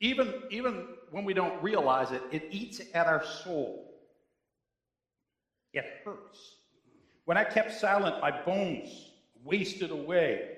[0.00, 3.94] even, even when we don't realize it, it eats at our soul.
[5.72, 6.56] It hurts.
[7.26, 9.12] When I kept silent, my bones
[9.44, 10.56] wasted away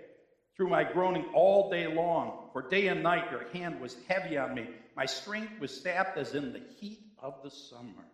[0.56, 2.48] through my groaning all day long.
[2.54, 4.70] For day and night your hand was heavy on me.
[4.96, 8.06] My strength was sapped as in the heat of the summer.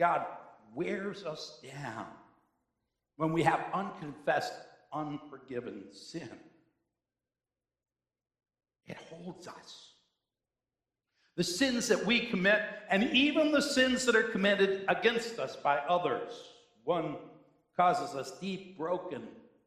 [0.00, 0.26] God
[0.74, 2.06] wears us down
[3.16, 4.52] when we have unconfessed,
[4.92, 6.30] unforgiven sin.
[8.86, 9.92] It holds us.
[11.36, 15.78] The sins that we commit, and even the sins that are committed against us by
[15.78, 16.32] others.
[16.84, 17.16] One
[17.76, 19.22] causes us deep, broken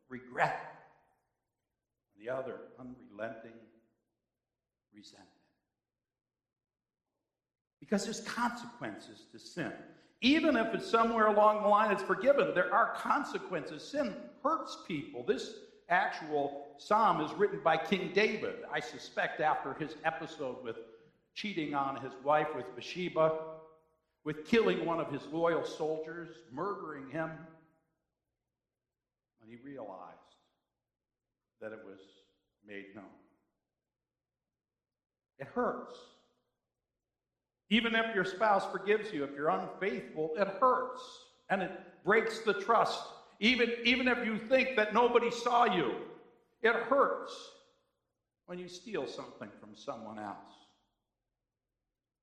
[0.10, 0.60] regret,
[2.20, 3.54] the other, unrelenting
[4.94, 5.30] resentment.
[7.80, 9.72] Because there's consequences to sin.
[10.22, 13.84] Even if it's somewhere along the line it's forgiven, there are consequences.
[13.84, 15.24] Sin hurts people.
[15.26, 15.56] This
[15.90, 20.78] actual psalm is written by King David, I suspect after his episode with
[21.34, 23.40] cheating on his wife with Bathsheba,
[24.24, 27.32] with killing one of his loyal soldiers, murdering him,
[29.40, 30.18] when he realized
[31.62, 32.00] that it was
[32.66, 33.06] made known.
[35.40, 35.98] It hurts.
[37.72, 41.02] Even if your spouse forgives you, if you're unfaithful, it hurts
[41.50, 41.72] and it
[42.04, 43.02] breaks the trust.
[43.40, 45.96] Even, even if you think that nobody saw you,
[46.62, 47.34] it hurts
[48.46, 50.36] when you steal something from someone else.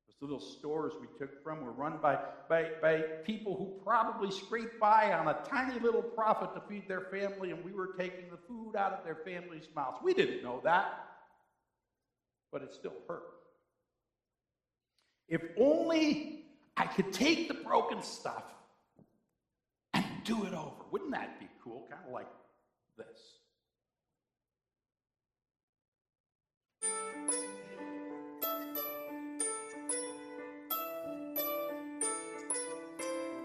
[0.06, 2.18] Those little stores we took from were run by,
[2.50, 7.06] by, by people who probably scraped by on a tiny little profit to feed their
[7.10, 9.96] family, and we were taking the food out of their family's mouths.
[10.04, 11.06] We didn't know that,
[12.52, 13.37] but it still hurt.
[15.28, 16.44] If only
[16.76, 18.44] I could take the broken stuff
[19.92, 20.84] and do it over.
[20.90, 21.86] Wouldn't that be cool?
[21.90, 22.28] Kind of like
[22.96, 23.06] this.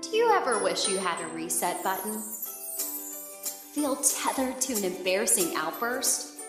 [0.01, 2.21] Do you ever wish you had a reset button?
[3.73, 6.39] Feel tethered to an embarrassing outburst?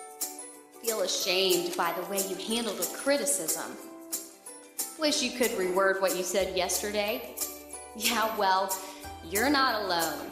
[0.82, 3.76] Feel ashamed by the way you handled a criticism?
[4.99, 7.35] Wish you could reword what you said yesterday?
[7.97, 8.75] Yeah, well,
[9.29, 10.31] you're not alone.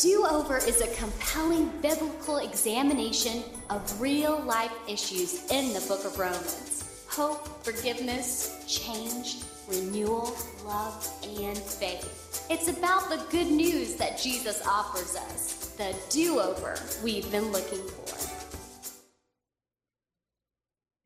[0.00, 6.18] Do Over is a compelling biblical examination of real life issues in the book of
[6.18, 6.78] Romans
[7.08, 12.46] hope, forgiveness, change, renewal, love, and faith.
[12.48, 17.82] It's about the good news that Jesus offers us, the do over we've been looking
[17.88, 18.14] for.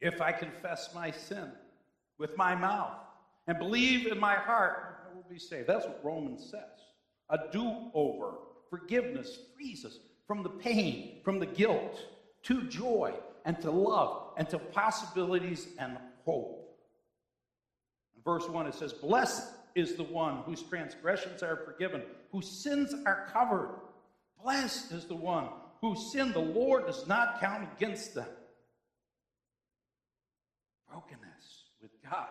[0.02, 1.50] If I confess my sin
[2.22, 2.96] with my mouth
[3.48, 5.66] and believe in my heart, I will be saved.
[5.66, 6.62] That's what Romans says.
[7.28, 8.34] A do over,
[8.70, 11.98] forgiveness frees us from the pain, from the guilt,
[12.44, 13.12] to joy,
[13.44, 16.78] and to love, and to possibilities and hope.
[18.16, 22.94] In verse 1, it says, Blessed is the one whose transgressions are forgiven, whose sins
[23.04, 23.74] are covered.
[24.40, 25.48] Blessed is the one
[25.80, 28.28] whose sin the Lord does not count against them.
[30.88, 32.28] Brokenness with God,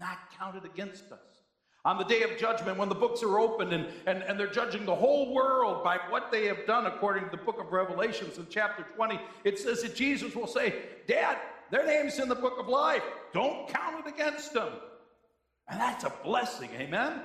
[0.00, 1.42] not counted against us.
[1.84, 4.84] On the day of judgment, when the books are opened and, and, and they're judging
[4.84, 8.46] the whole world by what they have done, according to the book of Revelations in
[8.50, 10.74] chapter 20, it says that Jesus will say,
[11.06, 11.38] Dad,
[11.70, 13.02] their name's in the book of life.
[13.32, 14.72] Don't count it against them.
[15.68, 17.20] And that's a blessing, amen?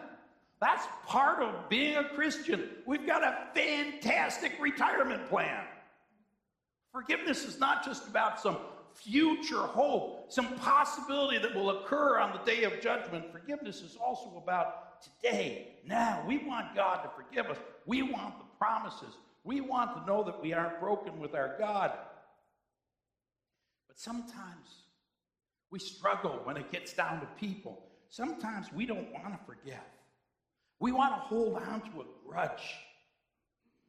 [0.59, 2.69] That's part of being a Christian.
[2.85, 5.63] We've got a fantastic retirement plan.
[6.91, 8.57] Forgiveness is not just about some
[8.95, 13.31] future hope, some possibility that will occur on the day of judgment.
[13.31, 16.23] Forgiveness is also about today, now.
[16.27, 17.57] We want God to forgive us.
[17.85, 19.15] We want the promises.
[19.43, 21.91] We want to know that we aren't broken with our God.
[23.87, 24.83] But sometimes
[25.69, 27.83] we struggle when it gets down to people.
[28.09, 29.79] Sometimes we don't want to forgive.
[30.79, 32.75] We want to hold on to a grudge,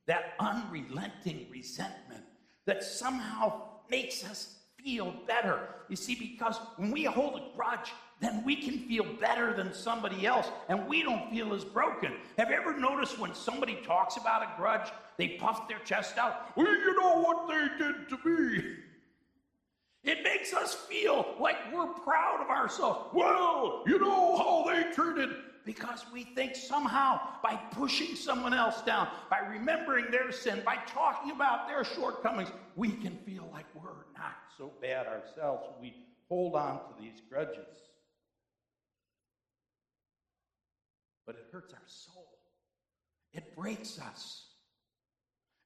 [0.07, 2.25] that unrelenting resentment
[2.67, 5.61] that somehow makes us feel better.
[5.89, 10.27] You see, because when we hold a grudge, then we can feel better than somebody
[10.27, 12.13] else and we don't feel as broken.
[12.39, 16.57] Have you ever noticed when somebody talks about a grudge, they puff their chest out?
[16.57, 18.77] Well, you know what they did to me.
[20.05, 23.09] It makes us feel like we're proud of ourselves.
[23.15, 25.31] Well, you know how they treated
[25.65, 31.31] because we think somehow by pushing someone else down, by remembering their sin, by talking
[31.31, 35.69] about their shortcomings, we can feel like we're not so bad ourselves.
[35.81, 35.95] We
[36.29, 37.67] hold on to these grudges.
[41.27, 42.39] But it hurts our soul,
[43.33, 44.47] it breaks us.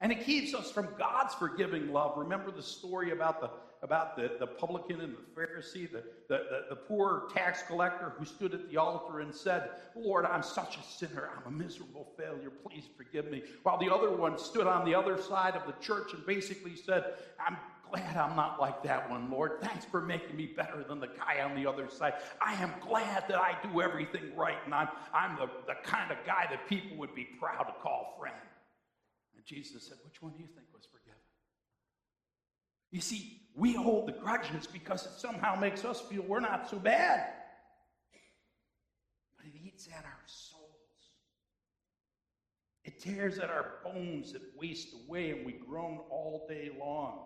[0.00, 2.16] And it keeps us from God's forgiving love.
[2.16, 3.50] Remember the story about the
[3.82, 8.24] about the, the publican and the Pharisee, the, the, the, the poor tax collector who
[8.24, 11.30] stood at the altar and said, Lord, I'm such a sinner.
[11.36, 12.50] I'm a miserable failure.
[12.50, 13.42] Please forgive me.
[13.62, 17.14] While the other one stood on the other side of the church and basically said,
[17.44, 17.56] I'm
[17.90, 19.60] glad I'm not like that one, Lord.
[19.60, 22.14] Thanks for making me better than the guy on the other side.
[22.40, 26.18] I am glad that I do everything right, and I'm, I'm the, the kind of
[26.26, 28.36] guy that people would be proud to call friend.
[29.36, 31.20] And Jesus said, Which one do you think was forgiven?
[32.90, 36.78] You see, we hold the grudges because it somehow makes us feel we're not so
[36.78, 37.26] bad.
[39.36, 40.64] But it eats at our souls.
[42.84, 47.24] It tears at our bones that waste away and we groan all day long.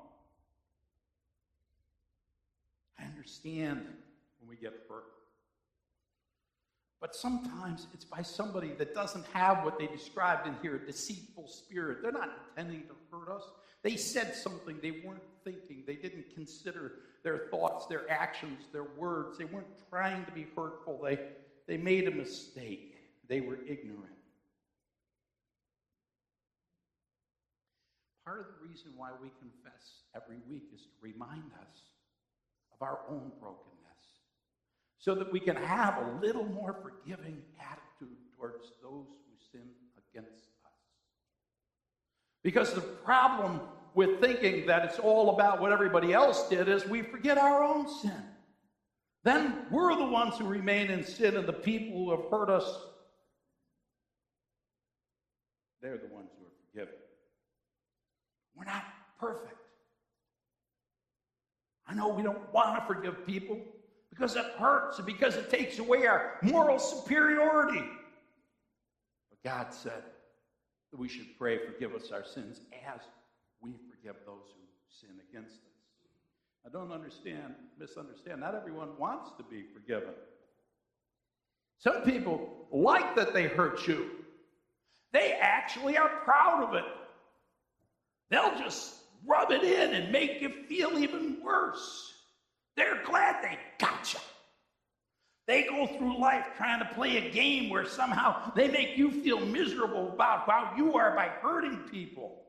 [3.02, 3.86] I understand
[4.40, 5.04] when we get hurt.
[7.00, 11.48] But sometimes it's by somebody that doesn't have what they described in here a deceitful
[11.48, 11.98] spirit.
[12.00, 13.42] They're not intending to hurt us.
[13.82, 15.82] They said something they weren't thinking.
[15.84, 16.92] They didn't consider
[17.24, 19.38] their thoughts, their actions, their words.
[19.38, 21.00] They weren't trying to be hurtful.
[21.02, 21.18] They,
[21.66, 22.96] they made a mistake.
[23.28, 24.06] They were ignorant.
[28.24, 31.91] Part of the reason why we confess every week is to remind us
[32.82, 33.72] our own brokenness
[34.98, 39.68] so that we can have a little more forgiving attitude towards those who sin
[40.12, 40.72] against us.
[42.42, 43.60] Because the problem
[43.94, 47.88] with thinking that it's all about what everybody else did is we forget our own
[47.88, 48.22] sin.
[49.24, 52.64] Then we're the ones who remain in sin, and the people who have hurt us,
[55.80, 56.98] they're the ones who are forgiven.
[58.56, 58.84] We're not
[59.20, 59.61] perfect.
[61.86, 63.58] I know we don't want to forgive people
[64.10, 67.82] because it hurts and because it takes away our moral superiority.
[69.30, 70.02] But God said
[70.90, 73.00] that we should pray, forgive us our sins as
[73.60, 75.72] we forgive those who sin against us.
[76.64, 78.40] I don't understand, misunderstand.
[78.40, 80.14] Not everyone wants to be forgiven.
[81.78, 84.10] Some people like that they hurt you.
[85.12, 86.84] They actually are proud of it.
[88.30, 88.94] They'll just
[89.26, 92.12] rub it in and make you feel even worse.
[92.76, 94.20] They're glad they got you.
[95.46, 99.40] They go through life trying to play a game where somehow they make you feel
[99.40, 102.42] miserable about how you are by hurting people.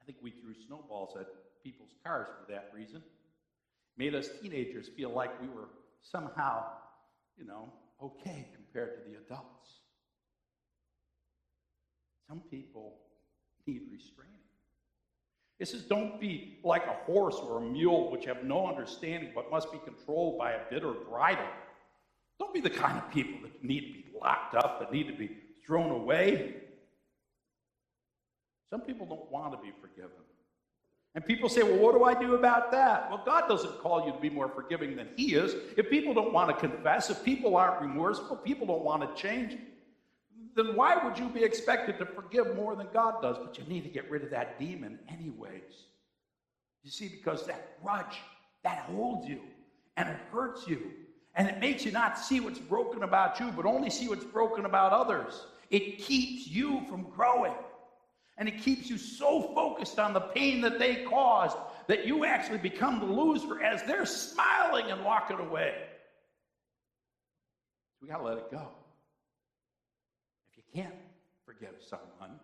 [0.00, 1.26] I think we threw snowballs at
[1.64, 3.02] people's cars for that reason.
[3.96, 5.68] Made us teenagers feel like we were
[6.02, 6.64] somehow,
[7.36, 7.72] you know,
[8.02, 9.80] okay compared to the adults.
[12.28, 12.98] Some people
[13.66, 14.39] need restraining.
[15.60, 19.50] It says, don't be like a horse or a mule which have no understanding but
[19.50, 21.44] must be controlled by a bit or bridle.
[22.38, 25.12] Don't be the kind of people that need to be locked up, that need to
[25.12, 25.36] be
[25.66, 26.54] thrown away.
[28.70, 30.10] Some people don't want to be forgiven.
[31.14, 33.10] And people say, well, what do I do about that?
[33.10, 35.54] Well, God doesn't call you to be more forgiving than He is.
[35.76, 39.58] If people don't want to confess, if people aren't remorseful, people don't want to change,
[40.60, 43.36] then why would you be expected to forgive more than God does?
[43.38, 45.86] But you need to get rid of that demon, anyways.
[46.82, 48.18] You see, because that grudge,
[48.64, 49.40] that holds you
[49.96, 50.92] and it hurts you.
[51.34, 54.64] And it makes you not see what's broken about you, but only see what's broken
[54.64, 55.46] about others.
[55.70, 57.54] It keeps you from growing.
[58.36, 61.56] And it keeps you so focused on the pain that they caused
[61.86, 65.74] that you actually become the loser as they're smiling and walking away.
[68.00, 68.68] We got to let it go.
[70.74, 70.94] Can't
[71.44, 72.38] forgive someone,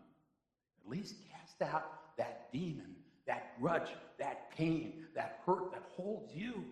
[0.85, 2.97] at least cast out that demon,
[3.27, 6.65] that grudge, that pain, that hurt that holds you.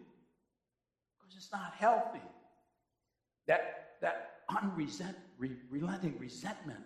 [1.18, 2.20] Because it's not healthy.
[3.46, 6.80] That, that unrelenting resentment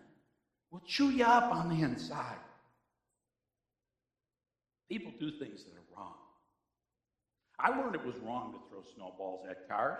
[0.70, 2.36] will chew you up on the inside.
[4.90, 6.14] People do things that are wrong.
[7.58, 9.98] I learned it was wrong to throw snowballs at cars.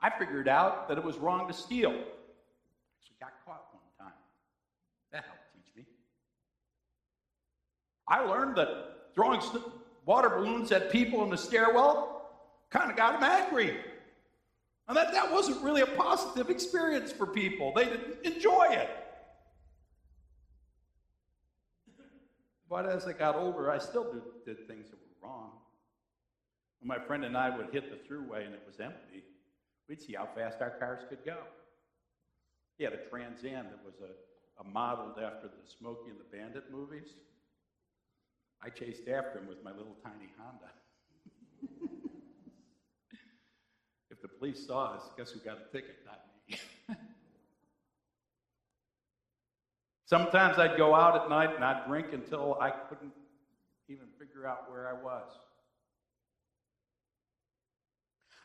[0.00, 1.94] I figured out that it was wrong to steal.
[3.20, 4.16] Got caught one time.
[5.12, 5.84] That helped teach me.
[8.08, 9.40] I learned that throwing
[10.04, 12.30] water balloons at people in the stairwell
[12.70, 13.76] kind of got them angry.
[14.88, 17.72] And that, that wasn't really a positive experience for people.
[17.74, 18.90] They didn't enjoy it.
[22.68, 25.52] But as I got older, I still did, did things that were wrong.
[26.80, 29.24] When my friend and I would hit the throughway and it was empty,
[29.88, 31.38] we'd see how fast our cars could go.
[32.78, 36.36] He had a Trans Am that was a, a modeled after the Smokey and the
[36.36, 37.08] Bandit movies.
[38.62, 40.70] I chased after him with my little tiny Honda.
[44.10, 45.96] if the police saw us, guess who got a ticket?
[46.04, 46.58] Not me.
[50.06, 53.12] Sometimes I'd go out at night and I'd drink until I couldn't
[53.88, 55.30] even figure out where I was.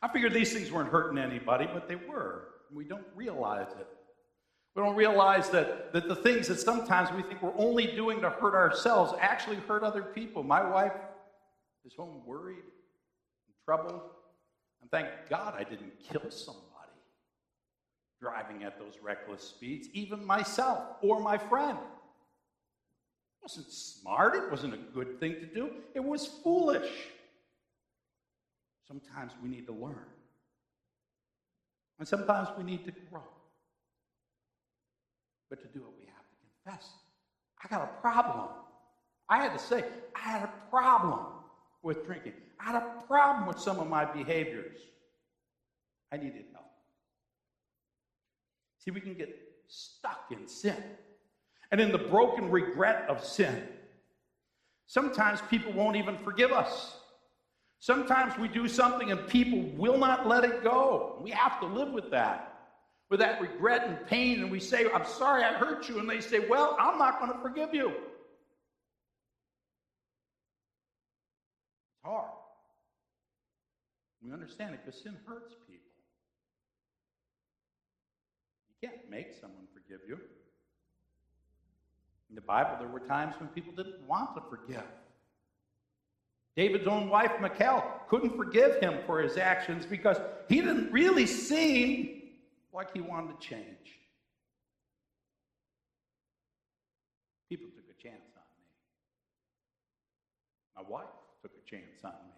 [0.02, 2.48] I figured these things weren't hurting anybody, but they were.
[2.74, 3.88] We don't realize it.
[4.76, 8.30] We don't realize that, that the things that sometimes we think we're only doing to
[8.30, 10.44] hurt ourselves actually hurt other people.
[10.44, 10.94] My wife
[11.86, 14.02] is home worried and troubled.
[14.82, 16.72] And thank God I didn't kill somebody
[18.22, 21.78] driving at those reckless speeds, even myself or my friend.
[21.78, 26.92] It wasn't smart, it wasn't a good thing to do, it was foolish.
[28.88, 30.06] Sometimes we need to learn.
[31.98, 33.24] And sometimes we need to grow.
[35.52, 36.90] But to do it, we have to confess.
[37.64, 38.48] I got a problem.
[39.30, 39.84] I had to say,
[40.16, 41.20] I had a problem
[41.84, 42.34] with drinking.
[42.60, 44.78] I had a problem with some of my behaviors.
[46.12, 46.66] I needed help.
[48.80, 49.38] See, we can get
[49.68, 50.78] stuck in sin
[51.72, 53.62] and in the broken regret of sin.
[54.88, 56.96] Sometimes people won't even forgive us.
[57.80, 61.20] Sometimes we do something and people will not let it go.
[61.22, 62.51] We have to live with that,
[63.12, 64.42] with that regret and pain.
[64.42, 66.00] And we say, I'm sorry I hurt you.
[66.00, 67.90] And they say, Well, I'm not going to forgive you.
[67.90, 67.98] It's
[72.04, 72.32] hard.
[74.24, 75.82] We understand it because sin hurts people.
[78.82, 80.18] You can't make someone forgive you.
[82.30, 84.86] In the Bible, there were times when people didn't want to forgive.
[86.56, 92.21] David's own wife, Michal, couldn't forgive him for his actions because he didn't really seem
[92.74, 94.00] like he wanted to change.
[97.50, 98.68] People took a chance on me.
[100.76, 101.10] My wife
[101.42, 102.34] took a chance on me.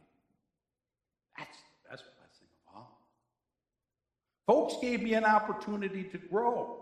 [1.38, 3.00] That's the best blessing of all.
[4.48, 6.80] Folks gave me an opportunity to grow.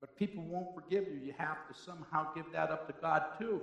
[0.00, 1.20] But people won't forgive you.
[1.22, 3.60] You have to somehow give that up to God too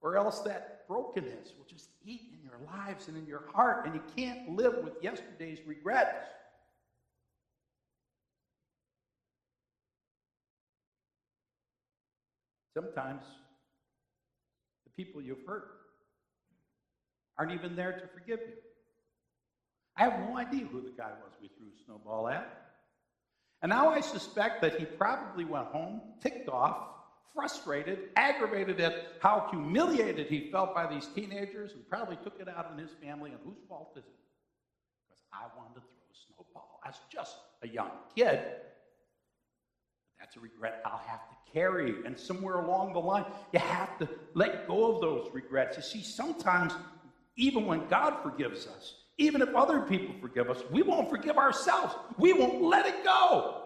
[0.00, 3.94] or else that brokenness will just eat in your lives and in your heart, and
[3.94, 6.28] you can't live with yesterday's regrets.
[12.76, 13.24] Sometimes
[14.84, 15.64] the people you've hurt
[17.38, 18.52] aren't even there to forgive you.
[19.96, 22.74] I have no idea who the guy was we threw a snowball at.
[23.62, 26.76] And now I suspect that he probably went home, ticked off,
[27.34, 32.66] frustrated, aggravated at how humiliated he felt by these teenagers and probably took it out
[32.70, 33.30] on his family.
[33.30, 34.20] And whose fault is it?
[35.08, 38.40] Because I wanted to throw a snowball as just a young kid.
[40.18, 42.04] That's a regret I'll have to carry.
[42.04, 45.76] And somewhere along the line, you have to let go of those regrets.
[45.76, 46.72] You see, sometimes,
[47.36, 51.94] even when God forgives us, even if other people forgive us, we won't forgive ourselves.
[52.18, 53.62] We won't let it go.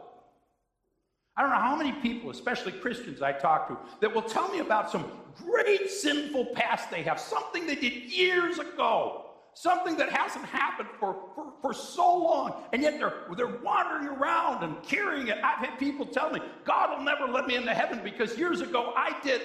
[1.37, 4.59] I don't know how many people, especially Christians I talk to, that will tell me
[4.59, 10.45] about some great sinful past they have, something they did years ago, something that hasn't
[10.47, 15.39] happened for, for, for so long, and yet they're, they're wandering around and carrying it.
[15.43, 18.93] I've had people tell me, God will never let me into heaven because years ago
[18.97, 19.43] I did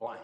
[0.00, 0.20] blank.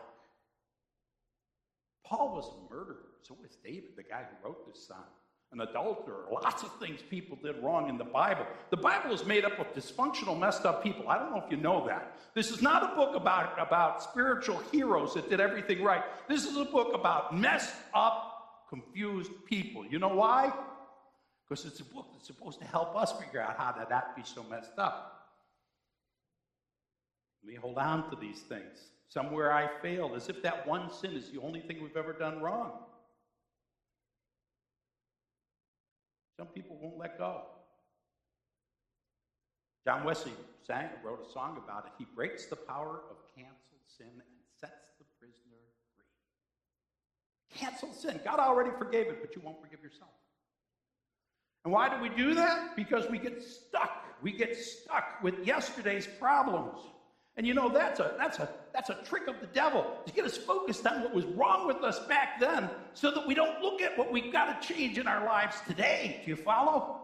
[2.05, 5.05] Paul was a murderer, so was David, the guy who wrote this psalm
[5.53, 8.47] an adulterer, lots of things people did wrong in the Bible.
[8.71, 11.09] The Bible is made up of dysfunctional, messed up people.
[11.09, 12.17] I don't know if you know that.
[12.35, 16.03] This is not a book about, about spiritual heroes that did everything right.
[16.29, 18.36] This is a book about messed up,
[18.69, 19.87] confused people.
[19.87, 20.53] You know why?
[21.49, 24.23] Because it's a book that's supposed to help us figure out how to not be
[24.25, 25.13] so messed up.
[27.45, 28.91] We hold on to these things.
[29.09, 32.41] Somewhere I failed, as if that one sin is the only thing we've ever done
[32.41, 32.73] wrong.
[36.37, 37.43] Some people won't let go.
[39.85, 40.33] John Wesley
[40.67, 41.93] sang, wrote a song about it.
[41.97, 45.47] He breaks the power of canceled sin and sets the prisoner
[47.51, 47.59] free.
[47.61, 48.21] Canceled sin.
[48.25, 50.11] God already forgave it, but you won't forgive yourself.
[51.65, 52.77] And why do we do that?
[52.77, 54.05] Because we get stuck.
[54.23, 56.79] We get stuck with yesterday's problems.
[57.37, 60.25] And you know, that's a, that's, a, that's a trick of the devil to get
[60.25, 63.83] us focused on what was wrong with us back then so that we don't look
[63.83, 66.23] at what we've got to change in our lives today.
[66.25, 67.03] Do you follow?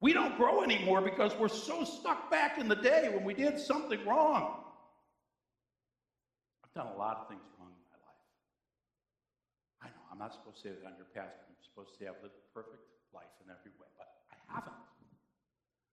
[0.00, 3.58] We don't grow anymore because we're so stuck back in the day when we did
[3.58, 4.60] something wrong.
[6.64, 8.22] I've done a lot of things wrong in my life.
[9.82, 11.42] I know, I'm not supposed to say that on your pastor.
[11.42, 14.74] I'm supposed to say I've lived a perfect life in every way, but I haven't.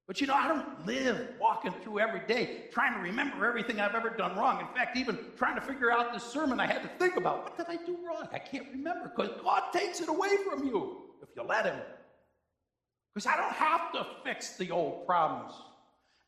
[0.05, 3.95] But you know, I don't live walking through every day trying to remember everything I've
[3.95, 4.59] ever done wrong.
[4.59, 7.57] In fact, even trying to figure out this sermon, I had to think about what
[7.57, 8.27] did I do wrong?
[8.31, 11.79] I can't remember because God takes it away from you if you let Him.
[13.15, 15.53] Because I don't have to fix the old problems.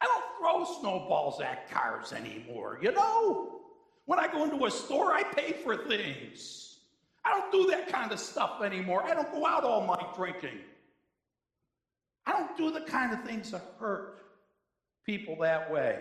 [0.02, 3.60] I don't throw snowballs at cars anymore, you know?
[4.06, 6.63] When I go into a store, I pay for things.
[7.26, 9.04] I don't do that kind of stuff anymore.
[9.04, 10.60] I don't go out all night drinking.
[12.26, 14.20] I don't do the kind of things that hurt
[15.06, 16.00] people that way.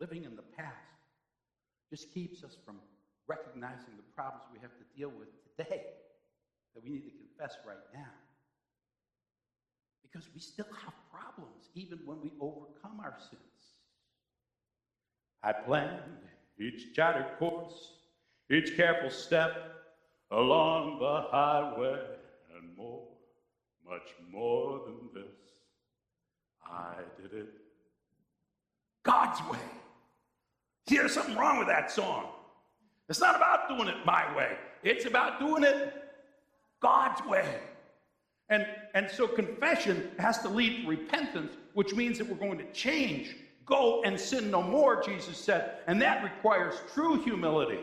[0.00, 0.74] Living in the past
[1.90, 2.76] just keeps us from
[3.26, 5.82] recognizing the problems we have to deal with today
[6.74, 8.10] that we need to confess right now.
[10.02, 13.42] Because we still have problems even when we overcome our sins.
[15.42, 16.00] I planned
[16.60, 17.92] each charted course,
[18.50, 19.74] each careful step
[20.30, 22.00] along the highway,
[22.54, 23.06] and more,
[23.88, 25.32] much more than this.
[26.70, 27.48] I did it
[29.02, 29.58] God's way.
[30.88, 32.26] See, there's something wrong with that song.
[33.08, 35.94] It's not about doing it my way, it's about doing it
[36.80, 37.60] God's way.
[38.50, 42.72] And, and so confession has to lead to repentance, which means that we're going to
[42.72, 43.36] change.
[43.68, 45.80] Go and sin no more, Jesus said.
[45.86, 47.80] And that requires true humility.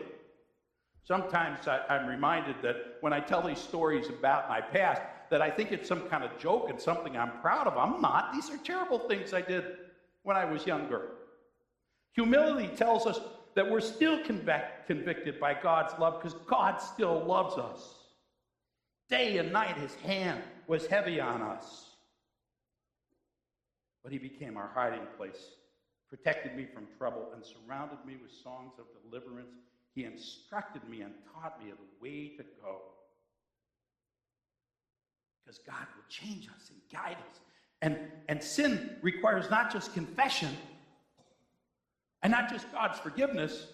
[1.04, 5.48] Sometimes I, I'm reminded that when I tell these stories about my past, that I
[5.48, 7.76] think it's some kind of joke and something I'm proud of.
[7.78, 8.32] I'm not.
[8.32, 9.64] These are terrible things I did
[10.24, 11.10] when I was younger.
[12.14, 13.20] Humility tells us
[13.54, 17.94] that we're still convic- convicted by God's love because God still loves us.
[19.08, 21.90] Day and night, his hand was heavy on us.
[24.02, 25.50] But he became our hiding place,
[26.08, 29.54] protected me from trouble, and surrounded me with songs of deliverance.
[29.94, 32.78] He instructed me and taught me the way to go.
[35.44, 37.40] Because God will change us and guide us.
[37.82, 37.98] And,
[38.28, 40.50] and sin requires not just confession
[42.22, 43.66] and not just God's forgiveness,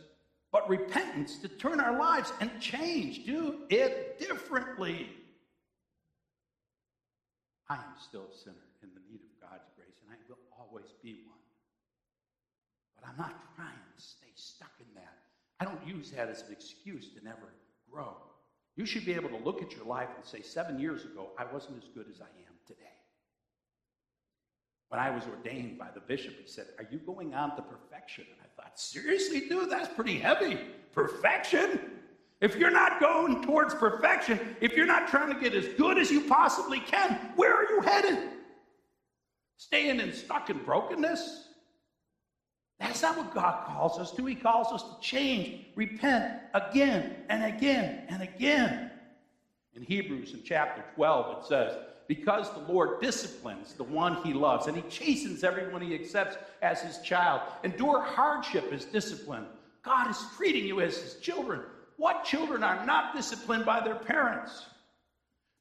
[0.51, 5.09] but repentance to turn our lives and change, do it differently.
[7.69, 10.93] I am still a sinner in the need of God's grace, and I will always
[11.03, 11.32] be one.
[13.03, 15.19] But I'm not trying to stay stuck in that.
[15.61, 17.53] I don't use that as an excuse to never
[17.91, 18.17] grow.
[18.77, 21.45] You should be able to look at your life and say, seven years ago, I
[21.53, 22.81] wasn't as good as I am today.
[24.89, 28.27] When I was ordained by the bishop, he said, Are you going on to perfection?
[28.31, 30.59] And I thought, Seriously, dude, that's pretty heavy.
[30.93, 31.81] Perfection?
[32.41, 36.11] If you're not going towards perfection, if you're not trying to get as good as
[36.11, 38.19] you possibly can, where are you headed?
[39.57, 41.49] Staying in stuck in brokenness?
[42.83, 44.27] That's not what God calls us to.
[44.27, 48.91] He calls us to change, repent again and again and again.
[49.77, 51.77] In Hebrews, in chapter 12, it says,
[52.09, 56.83] Because the Lord disciplines the one he loves, and he chastens everyone he accepts as
[56.83, 57.43] his child.
[57.63, 59.47] Endure hardship as discipline.
[59.85, 61.61] God is treating you as his children.
[61.99, 64.67] What children are not disciplined by their parents?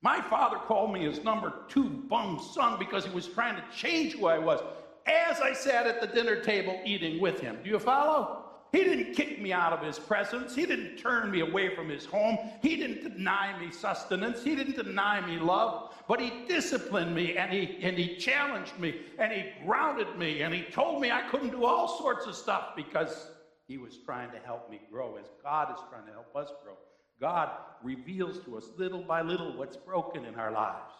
[0.01, 4.13] My father called me his number two bum son because he was trying to change
[4.13, 4.59] who I was
[5.07, 7.59] as I sat at the dinner table eating with him.
[7.63, 8.45] Do you follow?
[8.71, 10.55] He didn't kick me out of his presence.
[10.55, 12.37] He didn't turn me away from his home.
[12.61, 14.43] He didn't deny me sustenance.
[14.43, 15.93] He didn't deny me love.
[16.07, 20.53] But he disciplined me and he, and he challenged me and he grounded me and
[20.53, 23.27] he told me I couldn't do all sorts of stuff because
[23.67, 26.77] he was trying to help me grow as God is trying to help us grow.
[27.19, 27.49] God
[27.83, 30.93] reveals to us little by little what's broken in our lives.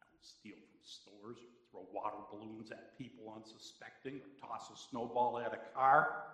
[0.00, 5.38] Don't steal from stores or throw water balloons at people unsuspecting or toss a snowball
[5.38, 6.24] at a car.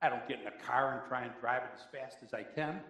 [0.00, 2.42] I don't get in a car and try and drive it as fast as I
[2.42, 2.80] can.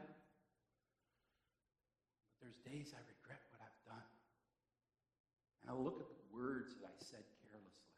[2.41, 4.07] But there's days I regret what I've done.
[5.63, 7.93] And I look at the words that I said carelessly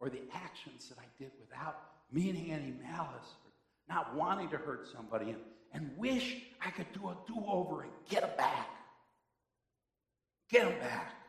[0.00, 1.80] or the actions that I did without
[2.12, 3.50] meaning any malice or
[3.88, 5.40] not wanting to hurt somebody and,
[5.72, 8.68] and wish I could do a do over and get them back.
[10.50, 11.19] Get them back.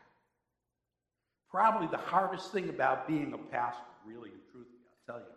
[1.52, 5.32] Probably the hardest thing about being a pastor, really and truthfully, I'll tell you,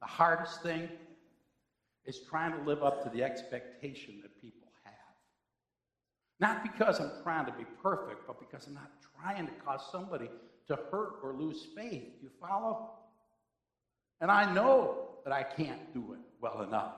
[0.00, 0.88] the hardest thing
[2.06, 4.94] is trying to live up to the expectation that people have.
[6.38, 10.30] Not because I'm trying to be perfect, but because I'm not trying to cause somebody
[10.68, 12.04] to hurt or lose faith.
[12.22, 12.92] You follow?
[14.20, 16.94] And I know that I can't do it well enough.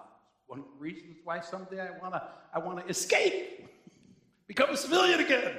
[0.46, 2.22] One of the reasons why someday I want to
[2.54, 3.66] I want to escape,
[4.46, 5.54] become a civilian again.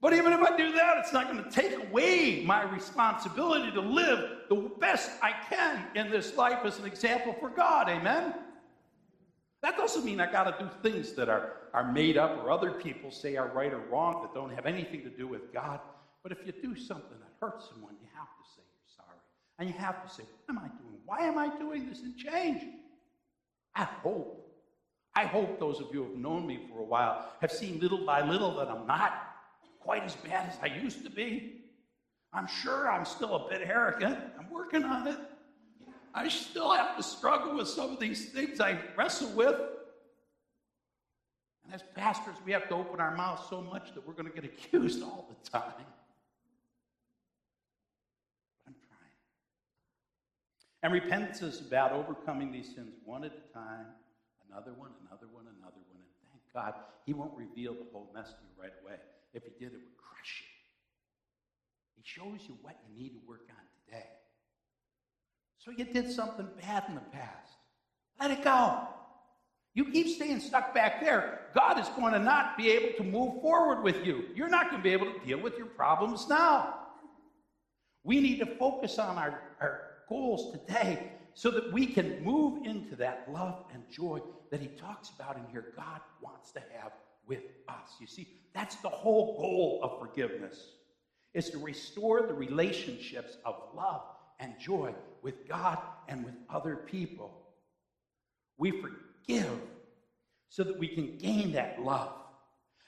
[0.00, 3.80] But even if I do that, it's not going to take away my responsibility to
[3.80, 7.88] live the best I can in this life as an example for God.
[7.88, 8.34] Amen?
[9.62, 12.72] That doesn't mean I got to do things that are, are made up or other
[12.72, 15.80] people say are right or wrong that don't have anything to do with God.
[16.22, 19.18] But if you do something that hurts someone, you have to say you're sorry.
[19.58, 21.00] And you have to say, What am I doing?
[21.06, 22.00] Why am I doing this?
[22.00, 22.62] And change.
[23.74, 24.42] I hope.
[25.14, 28.04] I hope those of you who have known me for a while have seen little
[28.04, 29.35] by little that I'm not
[29.86, 31.62] quite as bad as I used to be.
[32.32, 34.18] I'm sure I'm still a bit arrogant.
[34.38, 35.16] I'm working on it.
[36.12, 39.54] I still have to struggle with some of these things I wrestle with.
[41.64, 44.34] And as pastors, we have to open our mouths so much that we're going to
[44.34, 45.62] get accused all the time.
[45.76, 45.86] But
[48.66, 49.12] I'm trying.
[50.82, 53.86] And repentance is about overcoming these sins one at a time,
[54.50, 56.02] another one, another one, another one.
[56.02, 56.74] And thank God
[57.04, 58.96] He won't reveal the whole mess to you right away.
[59.36, 61.96] If He did, it would crush you.
[61.96, 64.06] He shows you what you need to work on today.
[65.58, 67.52] So you did something bad in the past.
[68.20, 68.88] Let it go.
[69.74, 73.42] You keep staying stuck back there, God is going to not be able to move
[73.42, 74.24] forward with you.
[74.34, 76.74] You're not going to be able to deal with your problems now.
[78.02, 82.96] We need to focus on our, our goals today so that we can move into
[82.96, 84.20] that love and joy
[84.50, 85.74] that he talks about in here.
[85.76, 86.92] God wants to have
[87.26, 87.96] with us.
[88.00, 90.72] You see, that's the whole goal of forgiveness
[91.34, 94.02] is to restore the relationships of love
[94.40, 97.42] and joy with God and with other people.
[98.58, 99.60] We forgive
[100.48, 102.12] so that we can gain that love.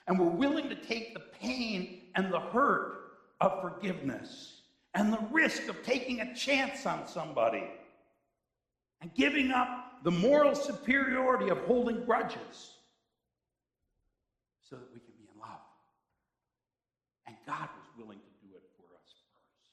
[0.07, 4.61] And we're willing to take the pain and the hurt of forgiveness
[4.95, 7.63] and the risk of taking a chance on somebody
[9.01, 12.78] and giving up the moral superiority of holding grudges
[14.69, 15.65] so that we can be in love.
[17.25, 19.65] And God was willing to do it for us first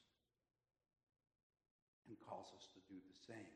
[2.09, 3.53] and calls us to do the same.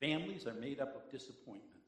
[0.00, 1.78] Families are made up of disappointments.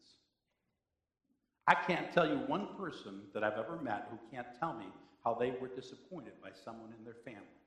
[1.67, 4.87] I can't tell you one person that I've ever met who can't tell me
[5.23, 7.61] how they were disappointed by someone in their family.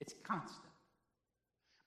[0.00, 0.74] It's constant.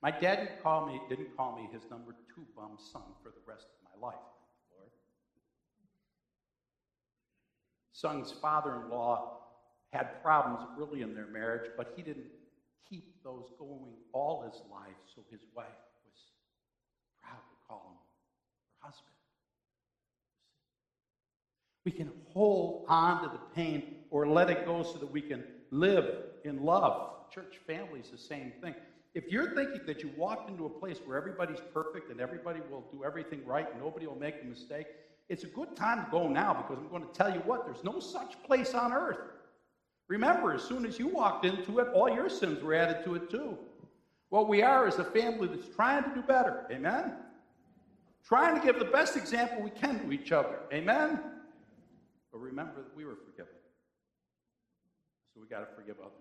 [0.01, 3.41] My dad didn't call me, didn't call me his number two bum son for the
[3.45, 4.15] rest of my life,
[4.75, 4.89] Lord.
[7.97, 9.39] Son's father-in-law
[9.91, 12.27] had problems early in their marriage, but he didn't
[12.87, 15.65] keep those going all his life, so his wife
[16.05, 16.19] was
[17.23, 19.15] proud to call him her husband.
[21.85, 25.43] We can hold on to the pain or let it go so that we can
[25.71, 26.05] live
[26.43, 27.31] in love.
[27.33, 28.75] Church family is the same thing.
[29.15, 32.85] If you're thinking that you walked into a place where everybody's perfect and everybody will
[32.91, 34.85] do everything right and nobody will make a mistake,
[35.29, 37.83] it's a good time to go now because I'm going to tell you what, there's
[37.83, 39.19] no such place on earth.
[40.07, 43.29] Remember, as soon as you walked into it, all your sins were added to it
[43.29, 43.57] too.
[44.29, 46.65] What we are is a family that's trying to do better.
[46.71, 47.13] Amen?
[48.25, 50.59] Trying to give the best example we can to each other.
[50.71, 51.19] Amen?
[52.31, 53.53] But remember that we were forgiven.
[55.33, 56.11] So we got to forgive others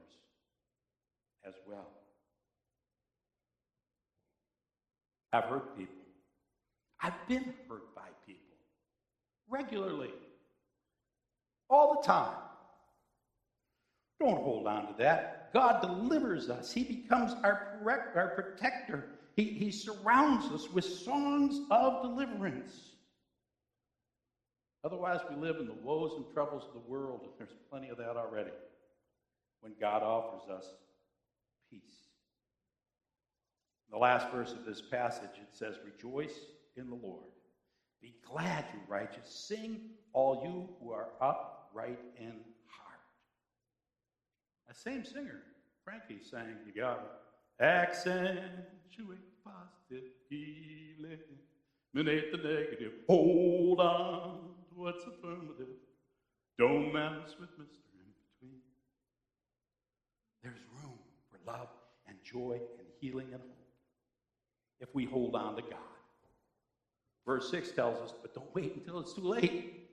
[1.47, 1.87] as well.
[5.33, 5.95] I've hurt people.
[7.01, 7.86] I've been hurt
[9.49, 10.12] regularly,
[11.68, 12.36] all the time.
[14.20, 15.53] Don't hold on to that.
[15.53, 16.72] God delivers us.
[16.72, 17.80] He becomes our,
[18.14, 19.07] our protector.
[19.36, 22.92] He, he surrounds us with songs of deliverance.
[24.84, 27.99] Otherwise, we live in the woes and troubles of the world, and there's plenty of
[27.99, 28.53] that already.
[29.61, 30.64] When God offers us
[31.70, 31.82] peace.
[33.88, 36.38] In the last verse of this passage, it says, Rejoice
[36.76, 37.24] in the Lord.
[38.03, 39.28] Be glad, you righteous.
[39.49, 39.80] Sing,
[40.12, 42.32] all you who are upright in
[42.66, 43.01] heart.
[44.68, 45.40] That same singer,
[45.84, 47.09] Frankie, sang together.
[47.61, 48.47] Accentuate
[48.99, 51.18] the positive healing.
[51.97, 52.92] Minate the negative.
[53.09, 55.74] Hold on to what's affirmative.
[56.59, 57.80] Don't mess with Mr.
[57.94, 58.61] In between.
[60.42, 60.99] There's room
[61.30, 61.68] for love
[62.07, 63.66] and joy and healing and hope
[64.80, 65.95] if we hold on to God.
[67.27, 69.89] Verse 6 tells us, but don't wait until it's too late.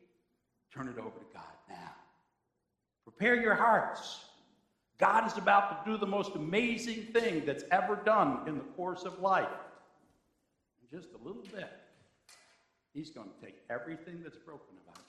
[0.71, 1.95] Turn it over to God now.
[3.03, 4.19] Prepare your hearts.
[4.99, 9.03] God is about to do the most amazing thing that's ever done in the course
[9.03, 9.47] of life.
[10.81, 11.69] In just a little bit,
[12.93, 15.02] He's going to take everything that's broken about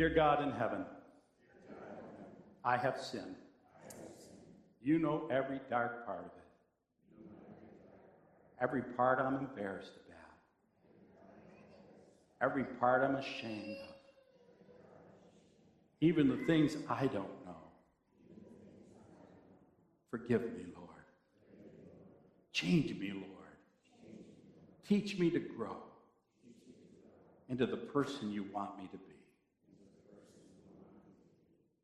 [0.00, 0.86] Dear God in heaven,
[2.64, 3.36] I have sinned.
[4.80, 7.28] You know every dark part of it,
[8.62, 10.38] every part I'm embarrassed about,
[12.40, 13.94] every part I'm ashamed of,
[16.00, 17.60] even the things I don't know.
[20.10, 21.04] Forgive me, Lord.
[22.54, 23.58] Change me, Lord.
[24.88, 25.76] Teach me to grow
[27.50, 29.09] into the person you want me to be.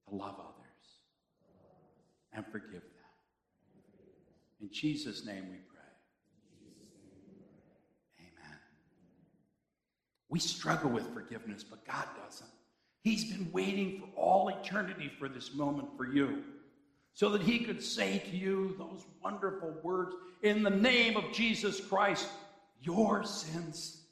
[0.09, 0.57] To love others
[2.33, 2.83] and forgive them.
[4.61, 5.81] In Jesus' name we pray.
[8.21, 8.59] Amen.
[10.29, 12.51] We struggle with forgiveness, but God doesn't.
[13.03, 16.43] He's been waiting for all eternity for this moment for you
[17.15, 21.81] so that he could say to you those wonderful words in the name of Jesus
[21.81, 22.29] Christ,
[22.83, 24.03] your sins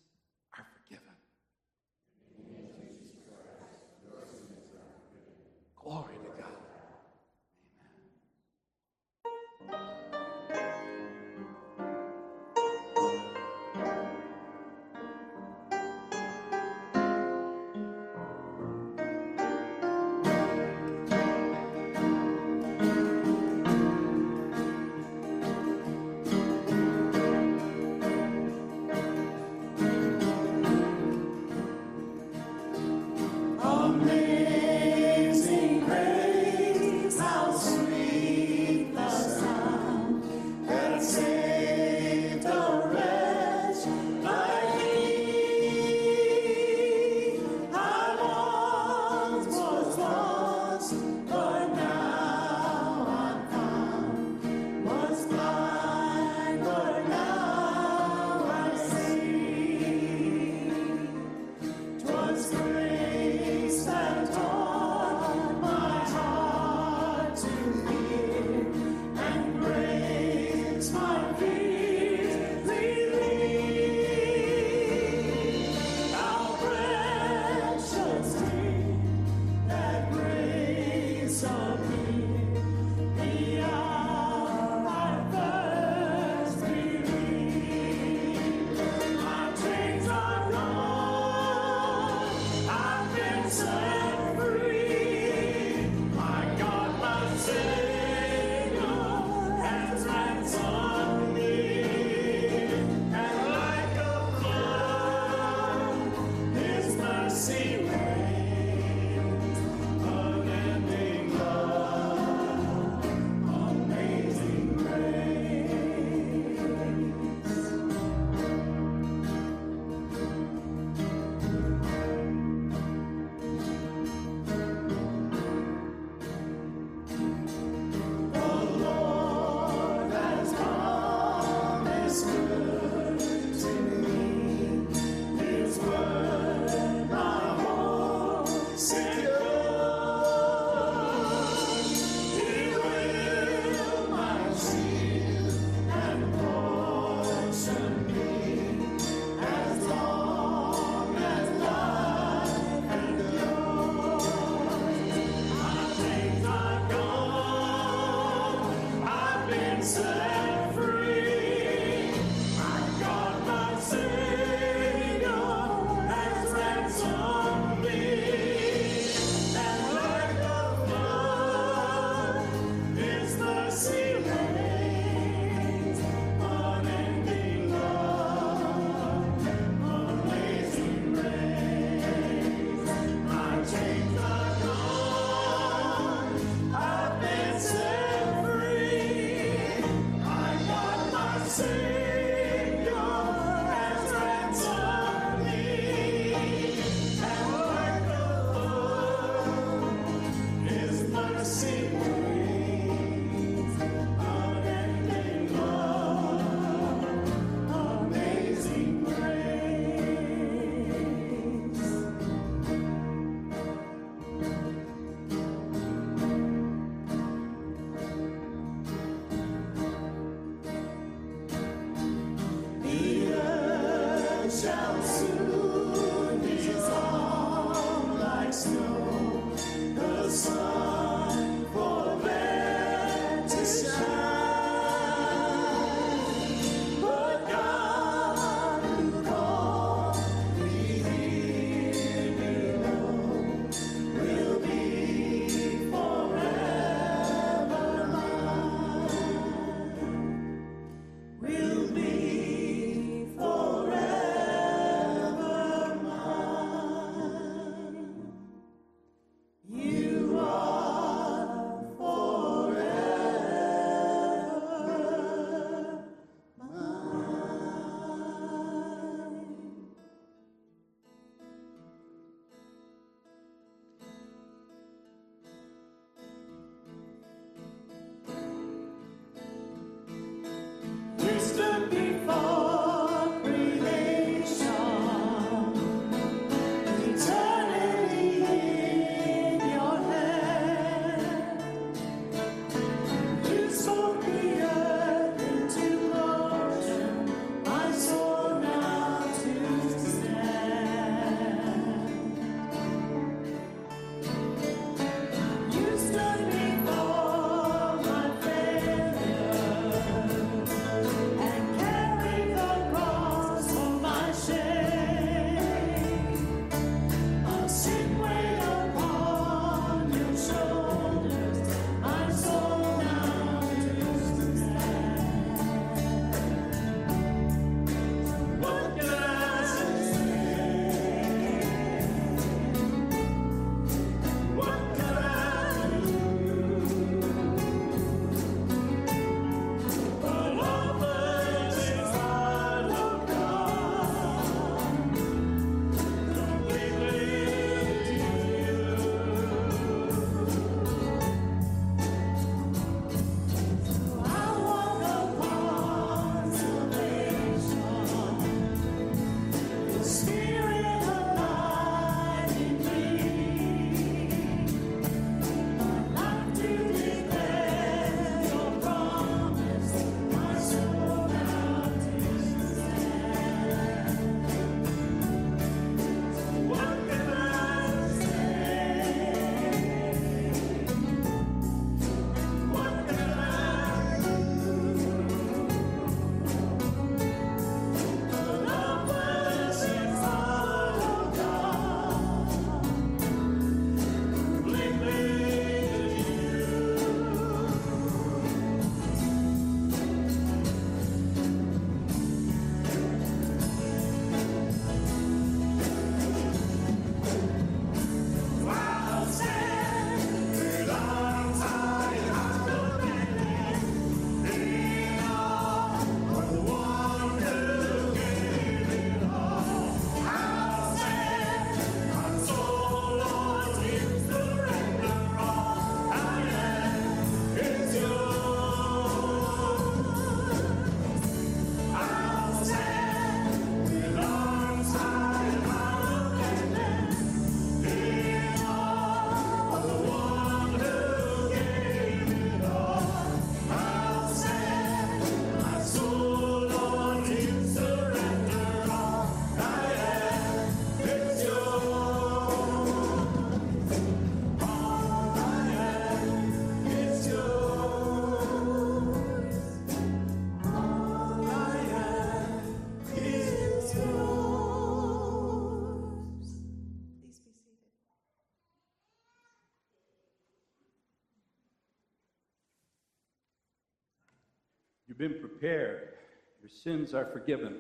[476.84, 477.78] sins are forgiven.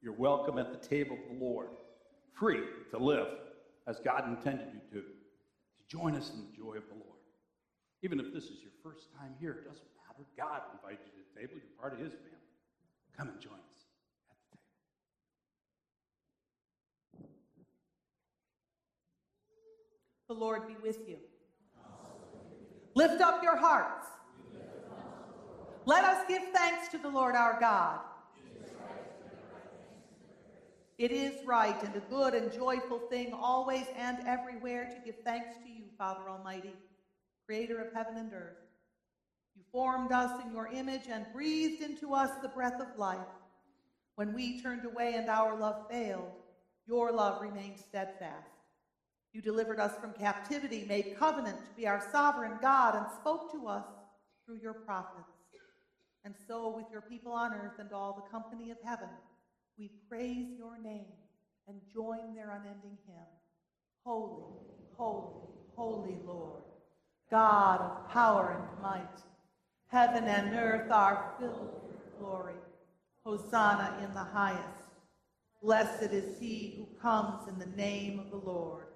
[0.00, 1.70] You're welcome at the table of the Lord,
[2.38, 2.62] free
[2.92, 3.26] to live
[3.88, 7.18] as God intended you to, to join us in the joy of the Lord.
[8.02, 10.24] Even if this is your first time here, it doesn't matter.
[10.38, 11.54] God invited you to the table.
[11.56, 12.30] You're part of His family.
[13.18, 14.38] Come and join us at
[17.12, 17.34] the table.
[20.28, 21.16] The Lord be with you.
[22.94, 24.06] Lift up your hearts.
[25.84, 28.00] Let us give thanks to the Lord our God.
[30.98, 35.56] It is right and a good and joyful thing always and everywhere to give thanks
[35.62, 36.72] to you, Father Almighty,
[37.44, 38.56] creator of heaven and earth.
[39.54, 43.18] You formed us in your image and breathed into us the breath of life.
[44.14, 46.32] When we turned away and our love failed,
[46.86, 48.48] your love remained steadfast.
[49.34, 53.68] You delivered us from captivity, made covenant to be our sovereign God, and spoke to
[53.68, 53.84] us
[54.46, 55.28] through your prophets.
[56.24, 59.10] And so, with your people on earth and all the company of heaven,
[59.78, 61.12] we praise your name
[61.68, 63.26] and join their unending hymn
[64.04, 64.44] Holy,
[64.96, 66.62] holy, holy Lord,
[67.30, 69.20] God of power and might.
[69.88, 72.54] Heaven and earth are filled with glory.
[73.24, 74.84] Hosanna in the highest.
[75.60, 78.86] Blessed is he who comes in the name of the Lord.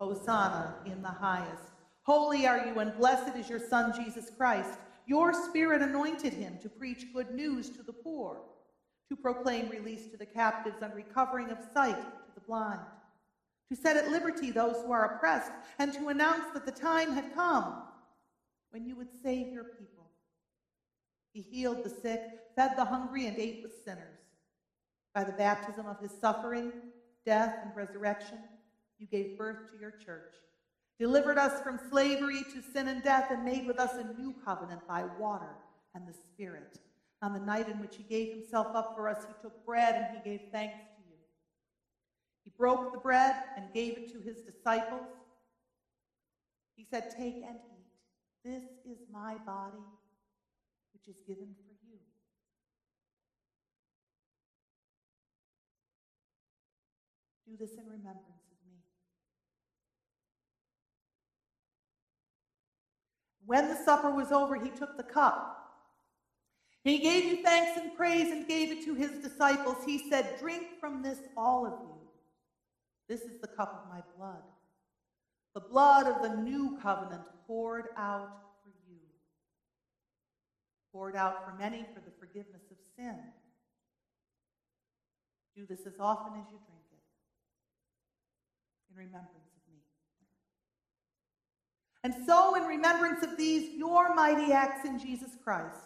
[0.00, 1.72] Hosanna in the highest.
[2.02, 4.78] Holy are you, and blessed is your Son, Jesus Christ.
[5.06, 8.40] Your Spirit anointed him to preach good news to the poor,
[9.08, 12.80] to proclaim release to the captives and recovering of sight to the blind,
[13.70, 17.34] to set at liberty those who are oppressed, and to announce that the time had
[17.34, 17.82] come
[18.70, 20.10] when you would save your people.
[21.32, 22.22] He healed the sick,
[22.54, 24.18] fed the hungry, and ate with sinners.
[25.14, 26.72] By the baptism of his suffering,
[27.24, 28.38] death, and resurrection,
[28.98, 30.34] you gave birth to your church,
[30.98, 34.86] delivered us from slavery to sin and death, and made with us a new covenant
[34.88, 35.54] by water
[35.94, 36.78] and the Spirit.
[37.22, 40.18] On the night in which he gave himself up for us, he took bread and
[40.18, 41.16] he gave thanks to you.
[42.44, 45.06] He broke the bread and gave it to his disciples.
[46.76, 47.86] He said, Take and eat.
[48.44, 49.82] This is my body,
[50.92, 51.98] which is given for you.
[57.46, 58.78] Do this in remembrance of me.
[63.46, 65.65] When the supper was over, he took the cup.
[66.86, 69.78] He gave you thanks and praise and gave it to his disciples.
[69.84, 71.96] He said, Drink from this, all of you.
[73.08, 74.42] This is the cup of my blood,
[75.52, 78.30] the blood of the new covenant poured out
[78.62, 79.00] for you,
[80.92, 83.18] poured out for many for the forgiveness of sin.
[85.56, 87.02] Do this as often as you drink it
[88.90, 89.80] in remembrance of me.
[92.04, 95.85] And so, in remembrance of these, your mighty acts in Jesus Christ,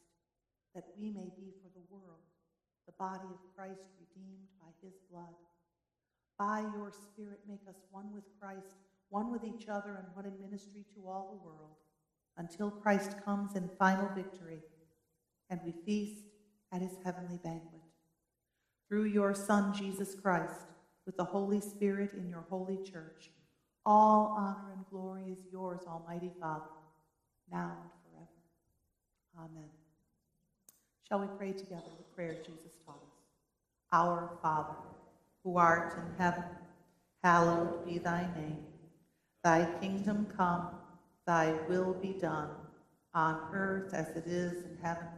[0.75, 2.21] that we may be for the world
[2.85, 5.35] the body of Christ redeemed by his blood.
[6.37, 8.75] By your Spirit, make us one with Christ,
[9.09, 11.75] one with each other, and one in ministry to all the world,
[12.37, 14.61] until Christ comes in final victory
[15.49, 16.23] and we feast
[16.71, 17.81] at his heavenly banquet.
[18.87, 20.65] Through your Son, Jesus Christ,
[21.05, 23.31] with the Holy Spirit in your holy church,
[23.85, 26.63] all honor and glory is yours, Almighty Father,
[27.51, 29.49] now and forever.
[29.51, 29.80] Amen.
[31.11, 33.19] Shall we pray together the prayer Jesus taught us?
[33.91, 34.77] Our Father,
[35.43, 36.45] who art in heaven,
[37.21, 38.63] hallowed be thy name.
[39.43, 40.69] Thy kingdom come,
[41.27, 42.47] thy will be done,
[43.13, 45.09] on earth as it is in heaven.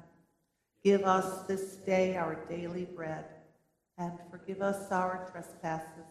[0.84, 3.26] Give us this day our daily bread,
[4.00, 6.08] and forgive us our trespasses,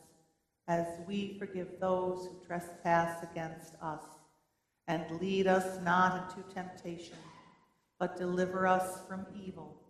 [0.69, 4.05] as we forgive those who trespass against us.
[4.87, 7.19] And lead us not into temptation,
[8.03, 9.81] but deliver us from evil.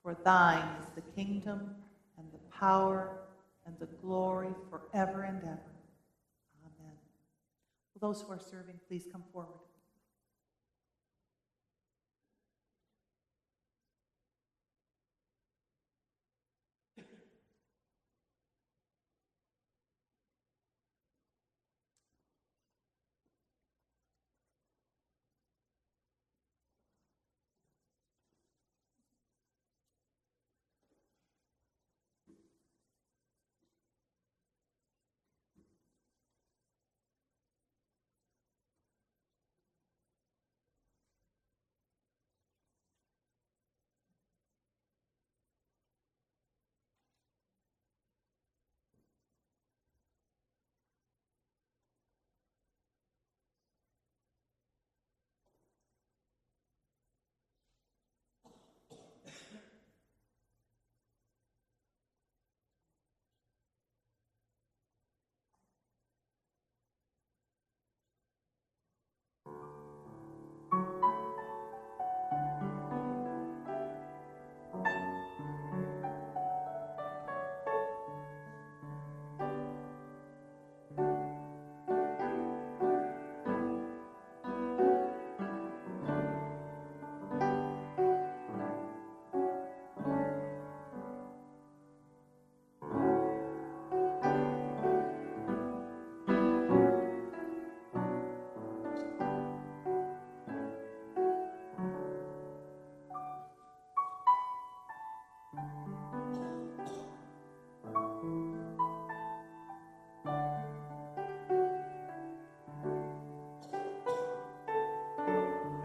[0.00, 1.74] For thine is the kingdom,
[2.16, 3.22] and the power,
[3.66, 5.74] and the glory forever and ever.
[6.62, 6.94] Amen.
[7.92, 9.65] Will those who are serving please come forward?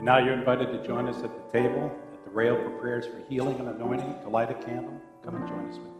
[0.01, 3.05] And now you're invited to join us at the table, at the rail for prayers
[3.05, 4.99] for healing and anointing, to light a candle.
[5.23, 5.90] Come and join us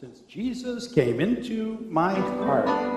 [0.00, 2.93] Since Jesus came into my heart.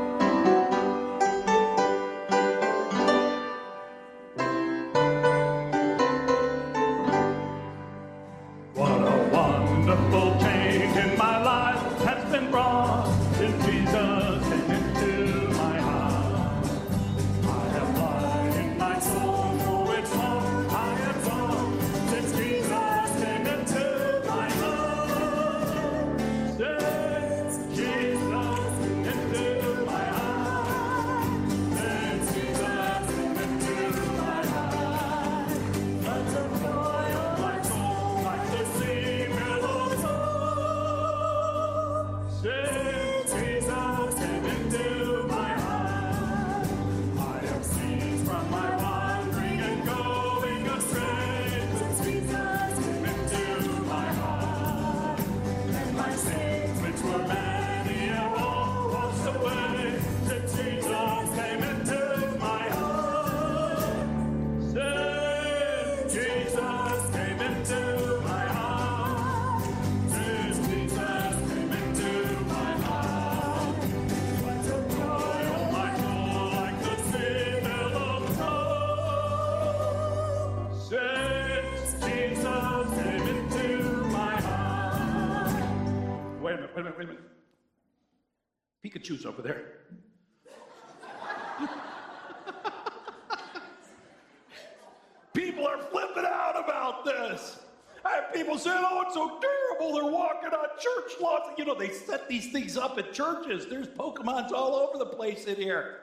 [102.97, 103.67] At churches.
[103.67, 105.99] There's Pokemons all over the place in here.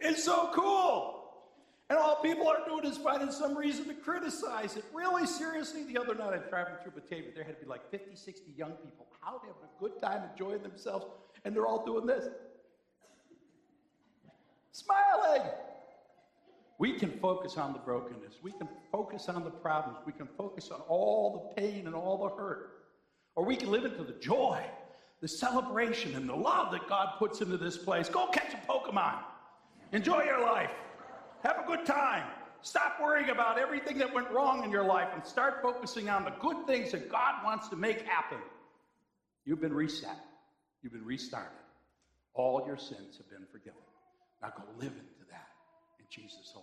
[0.00, 1.16] It's so cool.
[1.90, 4.84] And all people are doing is finding some reason to criticize it.
[4.94, 7.32] Really, seriously, the other night I'm driving through Batavia.
[7.34, 10.62] There had to be like 50, 60 young people out having a good time, enjoying
[10.62, 11.06] themselves,
[11.44, 12.26] and they're all doing this.
[14.72, 15.50] smiling.
[16.78, 18.36] We can focus on the brokenness.
[18.42, 19.98] We can focus on the problems.
[20.06, 22.70] We can focus on all the pain and all the hurt.
[23.34, 24.64] Or we can live into the joy,
[25.20, 28.08] the celebration, and the love that God puts into this place.
[28.08, 29.16] Go catch a Pokemon.
[29.92, 30.70] Enjoy your life.
[31.42, 32.24] Have a good time.
[32.62, 36.32] Stop worrying about everything that went wrong in your life and start focusing on the
[36.40, 38.38] good things that God wants to make happen.
[39.44, 40.16] You've been reset.
[40.82, 41.52] You've been restarted.
[42.34, 43.80] All your sins have been forgiven.
[44.42, 45.48] Now go live into that
[45.98, 46.59] in Jesus' name.